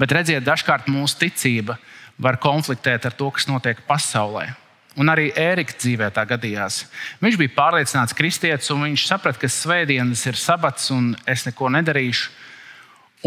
Bet 0.01 0.13
redziet, 0.13 0.45
dažkārt 0.45 0.91
mūsu 0.91 1.21
ticība 1.23 1.79
var 2.19 2.41
konfliktēt 2.43 3.07
ar 3.07 3.15
to, 3.15 3.31
kas 3.31 3.47
notiek 3.49 3.81
pasaulē. 3.87 4.51
Un 4.97 5.13
arī 5.13 5.29
Ērika 5.37 5.75
dzīvē 5.77 6.09
tā 6.17 6.25
gadījās. 6.25 6.87
Viņš 7.21 7.37
bija 7.37 7.53
pārliecināts 7.53 8.17
kristietis, 8.17 8.71
un 8.73 8.87
viņš 8.87 9.05
saprata, 9.11 9.43
ka 9.43 9.51
svētdienas 9.53 10.23
ir 10.25 10.39
sabats, 10.41 10.89
un 10.95 11.11
es 11.29 11.45
neko 11.45 11.69
nedarīšu. 11.75 12.31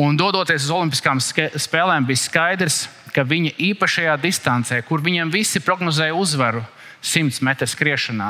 Un 0.02 0.18
dodoties 0.18 0.66
uz 0.66 0.74
Olimpiskām 0.74 1.22
spēlēm, 1.22 2.08
bija 2.10 2.24
skaidrs, 2.24 2.84
ka 3.14 3.26
viņa 3.28 3.56
īpašajā 3.70 4.16
distancē, 4.22 4.82
kur 4.88 5.04
viņam 5.06 5.34
visi 5.34 5.62
prognozēja 5.62 6.16
uzvaru 6.18 6.64
100 7.06 7.44
metru 7.46 7.68
skriešanā, 7.70 8.30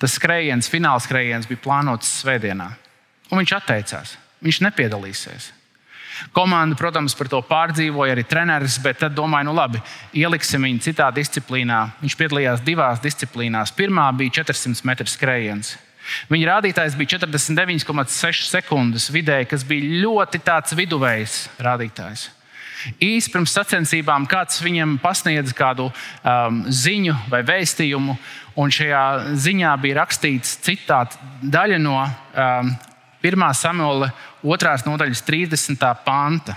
tas 0.00 0.16
skrējiens, 0.16 0.70
fināls 0.70 1.08
skrējiens 1.08 1.48
bija 1.48 1.64
plānots 1.64 2.12
svētdienā. 2.22 2.70
Un 3.32 3.40
viņš 3.42 3.56
atteicās. 3.56 4.16
Viņš 4.44 4.62
nepiedalīsies. 4.68 5.50
Komanda, 6.36 6.76
protams, 6.78 7.14
par 7.18 7.30
to 7.32 7.40
pārdzīvoja 7.46 8.14
arī 8.16 8.24
treneris, 8.28 8.78
bet 8.82 9.00
tad 9.02 9.16
domāju, 9.16 9.50
nu 9.50 9.56
labi, 9.56 9.82
ieliksim 10.16 10.64
viņu 10.66 10.84
citā 10.88 11.08
disciplīnā. 11.14 11.82
Viņš 12.02 12.16
piedalījās 12.20 12.64
divās 12.66 13.02
disciplīnās. 13.04 13.74
Pirmā 13.76 14.08
bija 14.16 14.40
400 14.42 14.88
metru 14.88 15.10
skrējiens. 15.10 15.76
Viņa 16.30 16.48
rādītājs 16.52 16.94
bija 16.98 17.16
49,6 17.18 18.48
sekundes 18.52 19.10
vidēji, 19.10 19.50
kas 19.50 19.66
bija 19.66 20.02
ļoti 20.04 20.40
tāds 20.46 20.76
viduvējs 20.78 21.38
rādītājs. 21.62 22.28
Īsi 23.02 23.32
pirms 23.32 23.54
sacensībām 23.56 24.26
kāds 24.30 24.60
viņam 24.62 24.96
pasniedz 25.02 25.54
kādu 25.56 25.88
um, 25.90 26.60
ziņu 26.70 27.16
vai 27.32 27.40
vēstījumu, 27.46 28.16
un 28.60 28.72
šajā 28.72 29.02
ziņā 29.42 29.72
bija 29.82 30.02
rakstīts 30.02 30.58
citāta 30.64 31.18
daļa 31.42 31.80
no 31.82 31.96
um, 32.04 32.70
1. 33.26 33.46
samuēla 33.58 34.12
2. 34.44 34.76
nodaļas 34.86 35.24
30. 35.26 35.82
panta. 36.04 36.54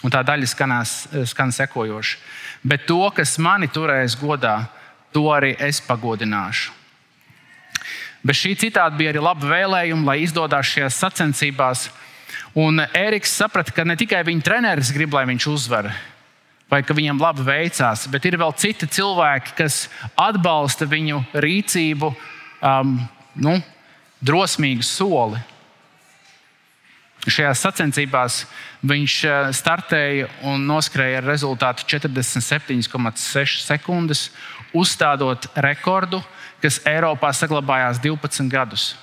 Un 0.00 0.12
tā 0.12 0.20
daļa 0.24 0.48
skanās, 0.48 0.92
skan 1.28 1.52
sekojoši. 1.52 2.18
Bet 2.64 2.86
to, 2.88 3.02
kas 3.16 3.36
mani 3.40 3.68
turēs 3.68 4.16
godā, 4.20 4.62
to 5.12 5.26
arī 5.32 5.54
es 5.60 5.80
pagodināšu. 5.84 6.76
Bez 8.24 8.36
šī 8.36 8.52
citāta 8.60 8.96
bija 8.96 9.14
arī 9.14 9.22
laba 9.24 9.48
vēlējuma, 9.48 10.12
lai 10.12 10.18
izdodas 10.24 10.68
šajās 10.68 10.98
sacensībās. 11.00 11.86
Un 12.60 12.82
Eriks 12.96 13.32
saprata, 13.32 13.72
ka 13.72 13.84
ne 13.86 13.96
tikai 13.96 14.20
viņa 14.26 14.44
treneris 14.44 14.90
grib, 14.92 15.14
lai 15.16 15.24
viņš 15.30 15.46
uzvar, 15.48 15.88
vai 16.70 16.82
ka 16.84 16.96
viņam 16.96 17.20
labi 17.22 17.46
veicās, 17.46 18.04
bet 18.10 18.26
ir 18.28 18.36
vēl 18.40 18.52
citi 18.60 18.88
cilvēki, 18.90 19.54
kas 19.56 19.84
atbalsta 20.18 20.88
viņu 20.90 21.22
rīcību, 21.32 22.12
um, 22.60 22.98
nu, 23.40 23.56
drosmīgu 24.20 24.84
soli. 24.84 25.40
Šajās 27.28 27.60
sacensībās 27.60 28.36
viņš 28.80 29.14
eh, 29.28 29.50
startēja 29.52 30.28
un 30.48 30.62
noskrēja 30.64 31.18
ar 31.20 31.26
rezultātu 31.28 31.84
47,6 31.84 33.60
sekundes, 33.66 34.30
uzstādot 34.72 35.50
rekordu, 35.60 36.22
kas 36.64 36.80
Eiropā 36.88 37.34
saglabājās 37.36 38.00
12 38.00 38.48
gadus. 38.48 38.94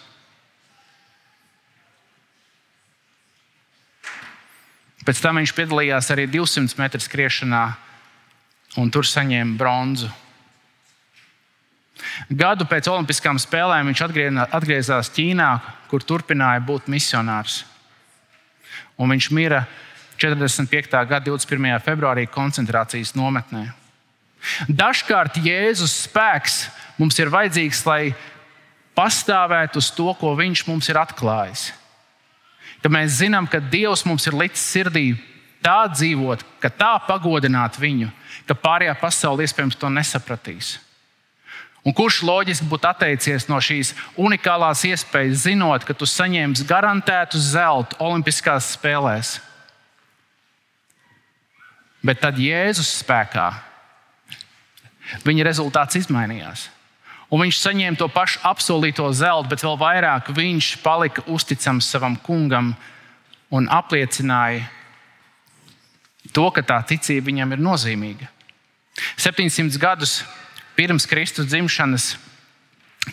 Pēc 5.05 5.21
tam 5.21 5.37
viņš 5.39 5.53
piedalījās 5.55 6.09
arī 6.11 6.25
200 6.27 6.81
metru 6.81 6.99
skriešanā 6.99 7.63
un 8.81 8.89
tur 8.91 9.05
saņēma 9.07 9.55
bronzu. 9.61 10.09
Gadu 12.33 12.65
pēc 12.65 12.89
Olimpiskām 12.89 13.37
spēlēm 13.39 13.93
viņš 13.93 14.03
atgriezās 14.49 15.13
Ķīnā, 15.13 15.53
kur 15.89 16.03
turpināja 16.03 16.65
būt 16.65 16.89
misionārs 16.91 17.63
un 18.97 19.13
viņš 19.13 19.29
mira 19.35 19.65
45. 20.17 20.89
gada 21.09 21.25
21. 21.29 21.77
februārī 21.85 22.25
koncentrācijas 22.29 23.13
nometnē. 23.17 23.69
Dažkārt 24.69 25.37
Jēzus 25.41 25.93
spēks 26.07 26.67
mums 26.97 27.17
ir 27.19 27.31
vajadzīgs, 27.33 27.83
lai 27.85 28.15
pastāvētu 28.97 29.81
uz 29.81 29.91
to, 29.93 30.09
ko 30.17 30.33
Viņš 30.37 30.65
mums 30.69 30.89
ir 30.89 30.97
atklājis. 30.97 31.69
Ka 32.81 32.89
mēs 32.93 33.19
zinām, 33.21 33.47
ka 33.49 33.61
Dievs 33.61 34.05
mums 34.05 34.25
ir 34.29 34.37
licis 34.37 34.63
sirdī 34.63 35.11
tā 35.61 35.85
dzīvot, 35.91 36.43
ka 36.61 36.69
tā 36.69 36.93
pagodināt 37.07 37.77
viņu, 37.81 38.09
ka 38.47 38.57
pārējā 38.57 38.93
pasaule 39.01 39.45
iespējams 39.45 39.77
to 39.77 39.89
nesapratīs. 39.91 40.77
Un 41.87 41.95
kurš 41.95 42.19
loģiski 42.27 42.67
būtu 42.67 42.89
atteicies 42.89 43.45
no 43.47 43.61
šīs 43.63 43.93
unikālās 44.19 44.81
iespējas, 44.89 45.45
zinot, 45.45 45.85
ka 45.87 45.95
tu 45.95 46.03
saņemsi 46.09 46.65
garantētu 46.67 47.39
zeltu 47.39 47.95
Olimpiskās 48.03 48.73
spēlēs? 48.75 49.37
Bet 52.03 52.19
tad 52.19 52.39
Jēzus 52.39 52.89
spēkā 52.99 53.47
viņa 55.23 55.45
rezultāts 55.47 55.95
izmainījās. 56.01 56.67
Un 57.31 57.43
viņš 57.43 57.59
saņēma 57.59 57.99
to 57.99 58.07
pašu 58.11 58.39
apsolīto 58.47 59.07
zeltu, 59.15 59.49
bet 59.51 59.63
vēl 59.63 59.79
vairāk 59.79 60.31
viņš 60.35 60.69
palika 60.83 61.23
uzticams 61.31 61.87
savam 61.87 62.15
kungam 62.23 62.73
un 63.51 63.67
apliecināja 63.71 64.67
to, 66.35 66.49
ka 66.51 66.63
tā 66.63 66.81
ticība 66.87 67.29
viņam 67.29 67.55
ir 67.55 67.63
nozīmīga. 67.63 68.27
700 69.19 69.79
gadus 69.79 70.19
pirms 70.77 71.07
Kristus 71.09 71.49
dzimšanas 71.49 72.11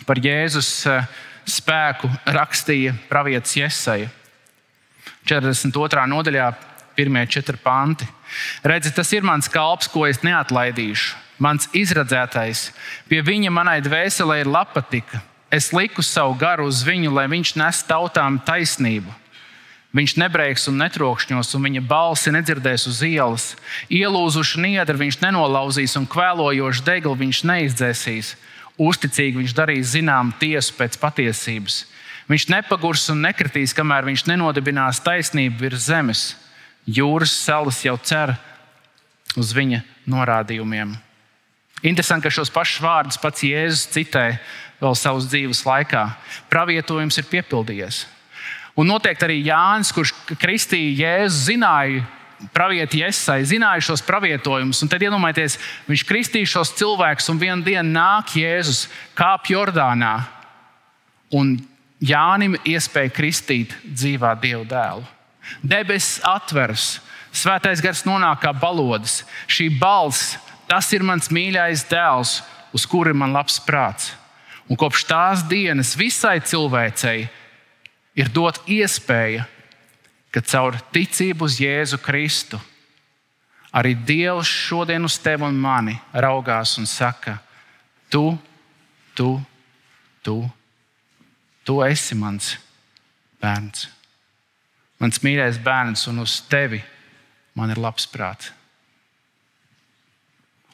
par 0.05 0.21
Jēzus 0.21 0.69
eh, 0.85 1.07
spēku 1.49 2.09
rakstīja 2.29 2.93
pravietis 3.09 3.57
Iesaija. 3.57 4.11
42. 5.25 6.05
nodaļā, 6.11 6.51
pirmie 6.95 7.25
četri 7.25 7.57
panti. 7.57 8.05
Redzi, 8.63 8.93
tas 8.93 9.09
ir 9.17 9.25
mans 9.25 9.49
kalps, 9.49 9.89
ko 9.89 10.05
es 10.05 10.21
neatlaidīšu. 10.21 11.17
Mans 11.41 11.67
izredzētais, 11.75 12.69
pie 13.09 13.19
viņa 13.25 13.51
manai 13.51 13.79
dvēselē 13.83 14.43
ir 14.43 14.51
lapatika. 14.51 15.19
Es 15.51 15.73
liku 15.75 16.05
savu 16.05 16.37
garu 16.39 16.69
uz 16.69 16.83
viņu, 16.85 17.11
lai 17.17 17.25
viņš 17.31 17.55
nes 17.59 17.81
tautām 17.89 18.37
taisnību 18.45 19.24
Viņš 19.95 20.17
nebreiks 20.19 20.65
un 20.67 20.81
netrokšņos, 20.81 21.53
un 21.55 21.67
viņa 21.69 21.81
balsi 21.87 22.33
nedzirdēs 22.35 22.83
uz 22.91 22.99
ielas. 23.07 23.45
Ielūzuši 23.87 24.59
niedri 24.65 24.99
viņš 25.05 25.21
nenolauzīs, 25.21 25.95
un 25.95 26.07
kvēlojošu 26.11 26.83
deglu 26.83 27.13
viņš 27.21 27.43
neizdzēsīs. 27.47 28.33
Uzticīgi 28.75 29.39
viņš 29.39 29.53
darīs 29.55 29.93
zinām 29.93 30.33
tiesu 30.35 30.75
pēc 30.75 30.97
patiesības. 30.99 31.85
Viņš 32.27 32.47
nepagurs 32.51 33.05
un 33.13 33.21
nekritīs, 33.23 33.71
kamēr 33.77 34.07
viņš 34.09 34.25
nenodibinās 34.27 34.99
taisnību 35.05 35.61
virs 35.61 35.87
zemes. 35.87 36.25
Jūras 36.85 37.31
salas 37.31 37.79
jau 37.85 37.95
cer 38.03 38.33
uz 39.39 39.53
viņa 39.55 39.79
norādījumiem. 40.11 40.91
Interesanti, 41.85 42.25
ka 42.25 42.33
šos 42.33 42.51
pašus 42.51 42.81
vārdus 42.83 43.21
pats 43.21 43.45
Jēzus 43.45 43.87
citē 43.93 44.25
vēl 44.81 44.99
savas 44.99 45.29
dzīves 45.29 45.63
laikā. 45.67 46.03
Pravietojums 46.51 47.21
ir 47.21 47.29
piepildījies. 47.31 48.03
Un 48.75 48.89
noteikti 48.91 49.23
arī 49.27 49.39
Jānis, 49.45 49.93
kurš 49.95 50.11
kristīja 50.41 50.95
Jēzu, 50.99 51.37
zināja 51.51 52.03
pravieti 52.55 52.99
Iesai, 52.99 53.45
zināja 53.47 53.85
šos 53.87 54.03
pravietojumus. 54.05 54.81
Un 54.83 54.91
tad 54.91 55.03
iedomājieties, 55.05 55.55
viņš 55.87 56.03
kristīja 56.07 56.51
šos 56.57 56.73
cilvēkus, 56.79 57.29
un 57.31 57.39
vienā 57.39 57.63
dienā 57.63 57.85
nāk 57.87 58.35
Jēzus, 58.35 58.85
kāp 59.15 59.47
Jordānā. 59.51 60.17
Un 61.35 61.55
Jānim 62.03 62.57
iespēja 62.67 63.13
kristīt 63.15 63.71
dzīvā 63.87 64.33
Dieva 64.41 64.65
dēlu. 64.67 65.05
Debesis 65.63 66.19
atveras, 66.27 66.99
svētais 67.31 67.81
gars 67.83 68.03
nonāk 68.07 68.43
kā 68.43 68.51
balodas. 68.51 69.21
Šī 69.47 69.69
balss, 69.79 70.35
tas 70.67 70.91
ir 70.93 71.05
mans 71.05 71.31
mīļais 71.31 71.85
dēls, 71.87 72.41
uz 72.75 72.85
kuru 72.89 73.13
ir 73.13 73.17
man 73.17 73.33
labs 73.35 73.61
prāts. 73.63 74.11
Un 74.67 74.77
kopš 74.79 75.05
tās 75.07 75.43
dienas 75.47 75.93
visai 75.95 76.39
cilvēcei 76.43 77.29
ir 78.15 78.31
dot 78.31 78.61
iespēja 78.67 79.45
ka 80.35 80.43
caur 80.43 80.75
ticību 80.91 81.47
uz 81.47 81.59
Jēzu 81.63 81.99
Kristu 82.03 82.59
arī 83.75 83.93
Dievs 83.95 84.47
šodien 84.47 85.03
uz 85.07 85.17
tevi 85.19 85.47
un 85.47 85.55
mani 85.59 85.95
raugās 86.11 86.77
un 86.79 86.87
saka, 86.87 87.37
tu, 88.11 88.37
tu, 89.15 89.35
tu, 90.23 90.37
tu 91.63 91.79
esi 91.83 92.15
mans 92.19 92.53
bērns. 93.43 93.89
Mans 94.99 95.19
mīļais 95.23 95.59
bērns, 95.63 96.05
un 96.11 96.23
uz 96.23 96.37
tevi 96.51 96.79
man 97.55 97.71
ir 97.71 97.81
labs 97.83 98.07
prāts. 98.07 98.51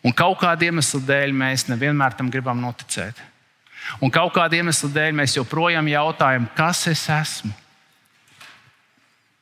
Un 0.02 0.14
kaut 0.18 0.40
kāda 0.42 0.66
iemesla 0.66 1.02
dēļ 1.06 1.34
mēs 1.38 1.68
nevienmēr 1.70 2.18
tam 2.18 2.30
gribam 2.34 2.62
noticēt. 2.62 3.18
Un 4.02 4.12
kaut 4.14 4.34
kāda 4.36 4.60
iemesla 4.60 4.90
dēļ 4.94 5.16
mēs 5.18 5.36
joprojām 5.38 5.88
jautājam, 5.90 6.48
kas 6.56 6.86
es 6.92 7.04
esmu. 7.10 7.52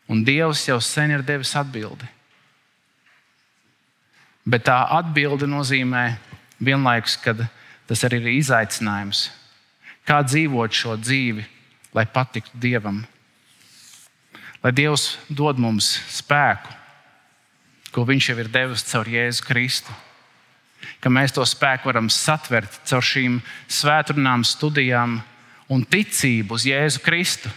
Un 0.10 0.24
Dievs 0.26 0.64
jau 0.66 0.80
sen 0.82 1.14
ir 1.14 1.26
devis 1.26 1.52
atbildi. 1.60 2.08
Bet 4.50 4.66
tā 4.66 4.80
atbilde 4.98 5.46
nozīmē 5.46 6.16
vienlaikus, 6.58 7.20
ka 7.22 7.36
tas 7.86 8.04
arī 8.08 8.24
ir 8.24 8.40
izaicinājums. 8.40 9.28
Kā 10.08 10.24
dzīvot 10.26 10.74
šo 10.74 10.96
dzīvi, 10.98 11.46
lai 11.94 12.08
patiktu 12.10 12.58
Dievam? 12.58 13.04
Lai 14.64 14.74
Dievs 14.74 15.14
dod 15.30 15.62
mums 15.62 15.94
spēku, 16.10 16.74
ko 17.94 18.06
Viņš 18.06 18.32
jau 18.32 18.38
ir 18.42 18.50
devis 18.52 18.86
caur 18.90 19.08
Jēzu 19.10 19.46
Kristu. 19.46 19.94
Ka 21.00 21.12
mēs 21.12 21.34
to 21.36 21.46
spēku 21.48 21.90
varam 21.90 22.10
satvert 22.12 22.82
caur 22.88 23.04
šīm 23.04 23.40
svētdienām, 23.72 24.44
studijām 24.48 25.20
un 25.70 25.84
ticību 25.88 26.58
uz 26.58 26.68
Jēzu 26.68 27.04
Kristu 27.06 27.52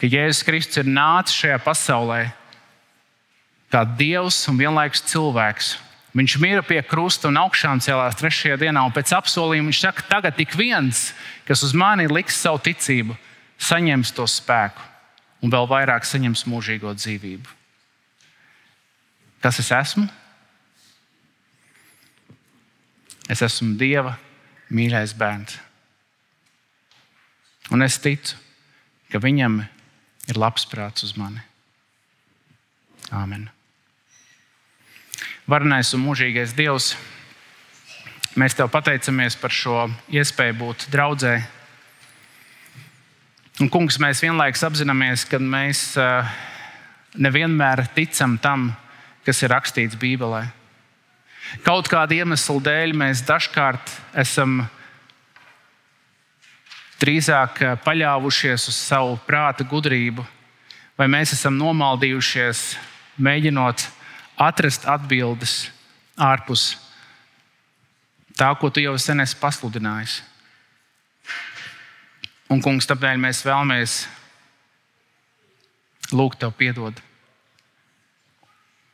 ka 0.00 0.08
Jēzus 0.08 0.44
Kristus 0.44 0.82
ir 0.82 0.90
nācis 0.90 1.36
šajā 1.40 1.58
pasaulē 1.64 2.20
kā 3.72 3.82
Dievs 3.98 4.38
un 4.50 4.58
vienlaikus 4.60 5.02
cilvēks. 5.10 5.74
Viņš 6.16 6.36
mira 6.40 6.62
pie 6.64 6.78
krusta 6.86 7.28
un 7.28 7.36
augšām 7.42 7.80
cēlās 7.84 8.16
trešajā 8.16 8.56
dienā, 8.60 8.86
un 8.86 8.94
pēc 8.94 9.12
apsolījuma 9.18 9.68
viņš 9.68 9.80
saka, 9.82 10.04
tagad 10.08 10.38
ik 10.40 10.54
viens, 10.56 11.10
kas 11.44 11.64
uz 11.66 11.74
mani 11.76 12.06
liks 12.08 12.38
savu 12.40 12.62
ticību, 12.64 13.16
saņems 13.60 14.14
to 14.16 14.24
spēku 14.30 14.80
un 15.44 15.52
vēl 15.52 15.68
vairāk 15.68 16.08
saņems 16.08 16.46
mūžīgo 16.48 16.94
dzīvību. 16.96 17.52
Kas 19.44 19.60
es 19.60 19.68
esmu? 19.74 20.06
Es 23.30 23.42
esmu 23.42 23.74
Dieva 23.78 24.14
mīļais 24.70 25.14
bērns. 25.18 25.58
Un 27.74 27.82
es 27.82 27.98
ticu, 27.98 28.36
ka 29.10 29.18
Viņam 29.22 29.60
ir 30.30 30.38
labs 30.38 30.66
prāts 30.70 31.06
uz 31.06 31.16
mani. 31.18 31.42
Āmen. 33.14 33.48
Varenais 35.46 35.92
un 35.94 36.02
mūžīgais 36.02 36.54
Dievs, 36.58 36.94
mēs 38.34 38.56
Tev 38.58 38.70
pateicamies 38.72 39.38
par 39.38 39.54
šo 39.54 39.86
iespēju 40.10 40.58
būt 40.58 40.88
draudzē. 40.90 41.36
Un, 43.62 43.70
kungs, 43.72 43.96
mēs 44.02 44.20
vienlaikus 44.20 44.66
apzināmies, 44.66 45.24
ka 45.30 45.38
mēs 45.40 45.94
uh, 45.96 46.26
nevienmēr 47.16 47.86
ticam 47.94 48.36
tam, 48.42 48.68
kas 49.24 49.40
ir 49.42 49.54
rakstīts 49.54 49.96
Bībelē. 49.96 50.42
Kaut 51.66 51.88
kāda 51.90 52.16
iemesla 52.16 52.60
dēļ 52.68 52.94
mēs 52.96 53.22
dažkārt 53.26 53.92
esam 54.18 54.64
drīzāk 57.00 57.62
eh, 57.62 57.76
paļāvušies 57.84 58.68
uz 58.70 58.78
savu 58.78 59.16
prāta 59.26 59.66
gudrību, 59.68 60.24
vai 60.96 61.08
mēs 61.12 61.34
esam 61.36 61.56
nomaldījušies, 61.60 62.64
mēģinot 63.20 63.86
atrast 64.40 64.86
atbildes 64.88 65.66
ārpus 66.16 66.74
tā, 68.36 68.50
ko 68.60 68.70
tu 68.70 68.84
jau 68.84 68.96
sen 69.00 69.20
esi 69.24 69.36
pasludinājis. 69.40 70.20
Un, 72.52 72.60
kungs, 72.62 72.86
tāpēc 72.86 73.18
mēs 73.18 73.42
vēlamies 73.42 73.96
lūgt 76.14 76.38
tev 76.44 76.52
piedod. 76.54 77.00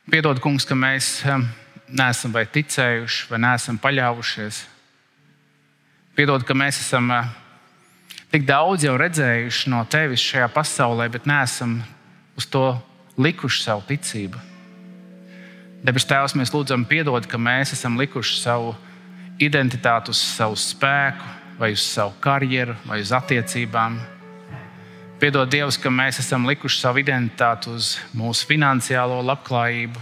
Piedod, 0.09 0.39
kungs, 0.43 0.65
ka 0.67 0.75
mēs 0.75 1.19
eh, 1.27 1.43
neesam 1.93 2.33
vai 2.33 2.45
ticējuši, 2.49 3.27
vai 3.31 3.39
neesam 3.45 3.77
paļāvušies. 3.81 4.63
Piedod, 6.17 6.45
ka 6.45 6.55
mēs 6.57 6.81
esam 6.81 7.09
uh, 7.13 7.29
tik 8.33 8.47
daudz 8.49 8.85
jau 8.85 8.95
redzējuši 8.99 9.71
no 9.73 9.83
tevis 9.89 10.23
šajā 10.25 10.49
pasaulē, 10.53 11.09
bet 11.13 11.29
neesam 11.29 11.79
uz 12.37 12.49
to 12.49 12.65
likuši 13.17 13.63
savu 13.63 13.85
ticību. 13.89 14.41
Debes 15.83 16.07
Tēvs, 16.07 16.37
mēs 16.39 16.53
lūdzam, 16.53 16.85
piedod, 16.87 17.25
ka 17.27 17.37
mēs 17.37 17.75
esam 17.75 17.97
likuši 17.99 18.37
savu 18.39 18.71
identitāti 19.41 20.13
uz 20.13 20.21
savu 20.21 20.55
spēku, 20.57 21.27
vai 21.59 21.73
uz 21.75 21.83
savu 21.83 22.15
karjeru, 22.23 22.75
vai 22.87 23.01
uz 23.03 23.11
attiecībām. 23.13 23.99
Piedod 25.19 25.51
Dievs, 25.51 25.77
ka 25.79 25.91
mēs 25.93 26.19
esam 26.19 26.47
likuši 26.49 26.79
savu 26.81 27.03
identitāti 27.03 27.69
uz 27.71 27.93
mūsu 28.17 28.47
finansiālo 28.49 29.21
labklājību. 29.23 30.01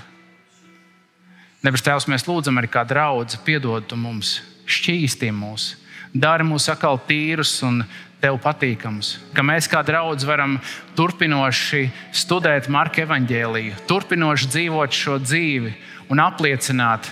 Debes 1.61 1.83
Tēvs, 1.85 2.07
mēs 2.09 2.23
lūdzam 2.25 2.57
arī 2.57 2.71
kā 2.73 2.81
draugs, 2.89 3.37
piedod 3.45 3.91
mums, 3.93 4.39
šķīsti 4.65 5.27
mūs, 5.29 5.75
dari 6.09 6.45
mūs 6.47 6.65
atkal 6.73 6.97
tīrus 7.05 7.51
un 7.67 7.83
tev 8.21 8.39
patīkams. 8.41 9.11
Ka 9.37 9.45
mēs 9.45 9.67
kā 9.69 9.83
draugi 9.85 10.25
varam 10.25 10.55
turpinoši 10.97 11.83
studēt 12.17 12.69
Marka 12.73 13.03
evaņģēliju, 13.05 13.77
turpinoši 13.85 14.49
dzīvot 14.55 14.97
šo 15.03 15.19
dzīvi 15.21 15.75
un 16.09 16.23
apliecināt, 16.25 17.11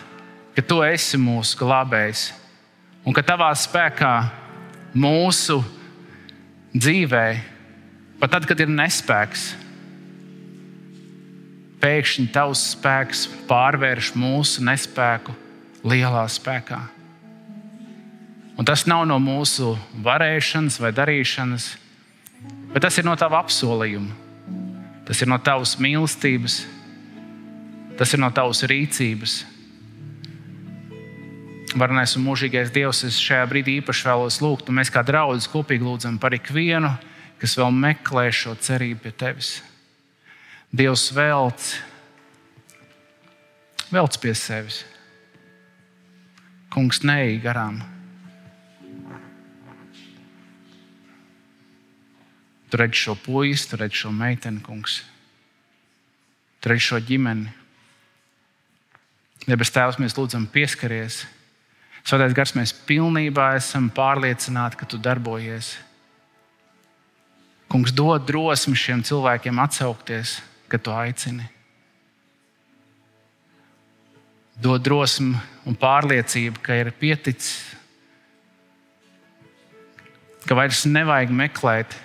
ka 0.57 0.65
tu 0.65 0.81
esi 0.81 1.21
mūsu 1.21 1.61
glābējs 1.61 2.31
un 3.05 3.13
ka 3.13 3.21
tavā 3.25 3.51
spēkā 3.53 4.15
mūsu 4.97 5.61
dzīvē, 6.73 7.25
pat 8.17 8.33
tad, 8.33 8.49
kad 8.49 8.65
ir 8.65 8.73
nespēks, 8.73 9.51
pēkšņi 11.79 12.29
tavs 12.35 12.63
spēks 12.75 13.25
pārvērš 13.49 14.13
mūsu 14.19 14.63
nespēku 14.67 15.35
lielā 15.87 16.25
spēkā. 16.31 16.79
Un 18.59 18.67
tas 18.67 18.83
nav 18.89 19.05
no 19.07 19.15
mūsu 19.23 19.77
varēšanas 20.03 20.81
vai 20.83 20.91
darīšanas, 20.91 21.69
bet 22.73 22.83
tas 22.83 22.97
ir 22.99 23.07
no 23.07 23.15
tava 23.19 23.39
apsolījuma. 23.39 24.27
Tas 25.07 25.23
ir 25.23 25.29
no 25.31 25.39
tavas 25.41 25.77
mīlestības, 25.81 26.59
tas 27.97 28.11
ir 28.13 28.21
no 28.21 28.27
tavas 28.35 28.61
rīcības. 28.67 29.39
Varenais 31.79 32.13
un 32.17 32.25
mūžīgais 32.27 32.73
Dievs, 32.73 33.05
es 33.07 33.17
šajā 33.21 33.47
brīdī 33.49 33.77
īpaši 33.79 34.05
vēlos 34.09 34.41
lūgt, 34.43 34.69
un 34.69 34.77
mēs 34.81 34.91
kā 34.93 35.05
draugi 35.05 35.49
kopīgi 35.49 35.85
lūdzam 35.85 36.19
par 36.21 36.35
ikvienu, 36.37 36.91
kas 37.39 37.55
vēl 37.57 37.71
meklē 37.73 38.27
šo 38.35 38.53
cerību 38.59 39.05
pie 39.05 39.15
tevis. 39.23 39.51
Dievs 40.69 41.07
velc, 41.15 41.69
velc 43.89 44.17
pie 44.21 44.33
sevis. 44.37 44.83
Kungs, 46.69 47.01
neej 47.01 47.39
garām. 47.41 47.79
Tu 52.69 52.77
redzi 52.77 53.01
šo 53.01 53.15
puisi, 53.17 53.65
tu 53.71 53.79
redzi 53.81 54.03
šo 54.03 54.11
meiteni, 54.13 54.61
kungs. 54.61 54.99
Tu 56.61 56.69
redzi 56.69 56.85
šo 56.85 56.99
ģimeni. 57.01 57.49
Debes 59.49 59.73
Tēvs, 59.73 59.97
mēs 59.97 60.13
lūdzam, 60.13 60.45
pieskaries. 60.53 61.23
Svētais 62.05 62.35
gars, 62.37 62.53
mēs 62.53 62.75
pilnībā 62.85 63.55
esam 63.57 63.89
pārliecināti, 63.89 64.77
ka 64.77 64.85
tu 64.85 65.01
darbojies. 65.01 65.73
Kungs 67.69 67.93
dod 67.93 68.27
drosmi 68.29 68.77
šiem 68.77 69.01
cilvēkiem 69.05 69.57
atsaukties, 69.61 70.37
kad 70.69 70.83
tu 70.85 70.93
aicini. 70.93 71.49
dod 74.59 74.83
drosmi 74.83 75.37
un 75.67 75.75
pārliecību, 75.79 76.59
ka 76.63 76.75
ir 76.75 76.91
pieticis, 76.99 77.63
ka 80.47 80.57
vairs 80.57 80.85
nevajag 80.89 81.31
meklēt 81.35 81.95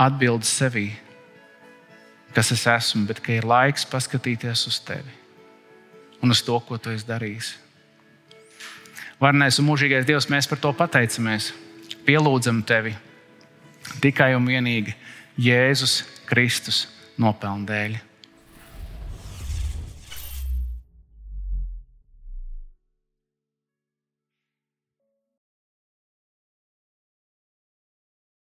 atbildi 0.00 0.48
sevī, 0.48 0.86
kas 2.34 2.50
es 2.54 2.64
esmu, 2.66 3.04
bet 3.10 3.20
ka 3.22 3.34
ir 3.34 3.46
laiks 3.46 3.86
paskatīties 3.86 4.66
uz 4.70 4.80
tevi 4.82 5.20
un 6.24 6.32
uz 6.32 6.40
to, 6.42 6.56
ko 6.64 6.78
tu 6.80 6.90
esi 6.90 7.06
darījis. 7.06 7.52
Varnais 9.20 9.58
un 9.60 9.68
mūžīgais 9.68 10.06
Dievs, 10.08 10.26
mēs 10.32 10.48
par 10.48 10.58
to 10.58 10.72
pateicamies. 10.74 11.52
Pielūdzam 12.04 12.62
tevi 12.66 12.94
tikai 14.00 14.32
un 14.36 14.48
vienīgi 14.48 14.94
Jēzus 15.40 16.00
Kristus 16.28 16.82
nopelnu 17.22 17.66
dēļ. 17.68 17.96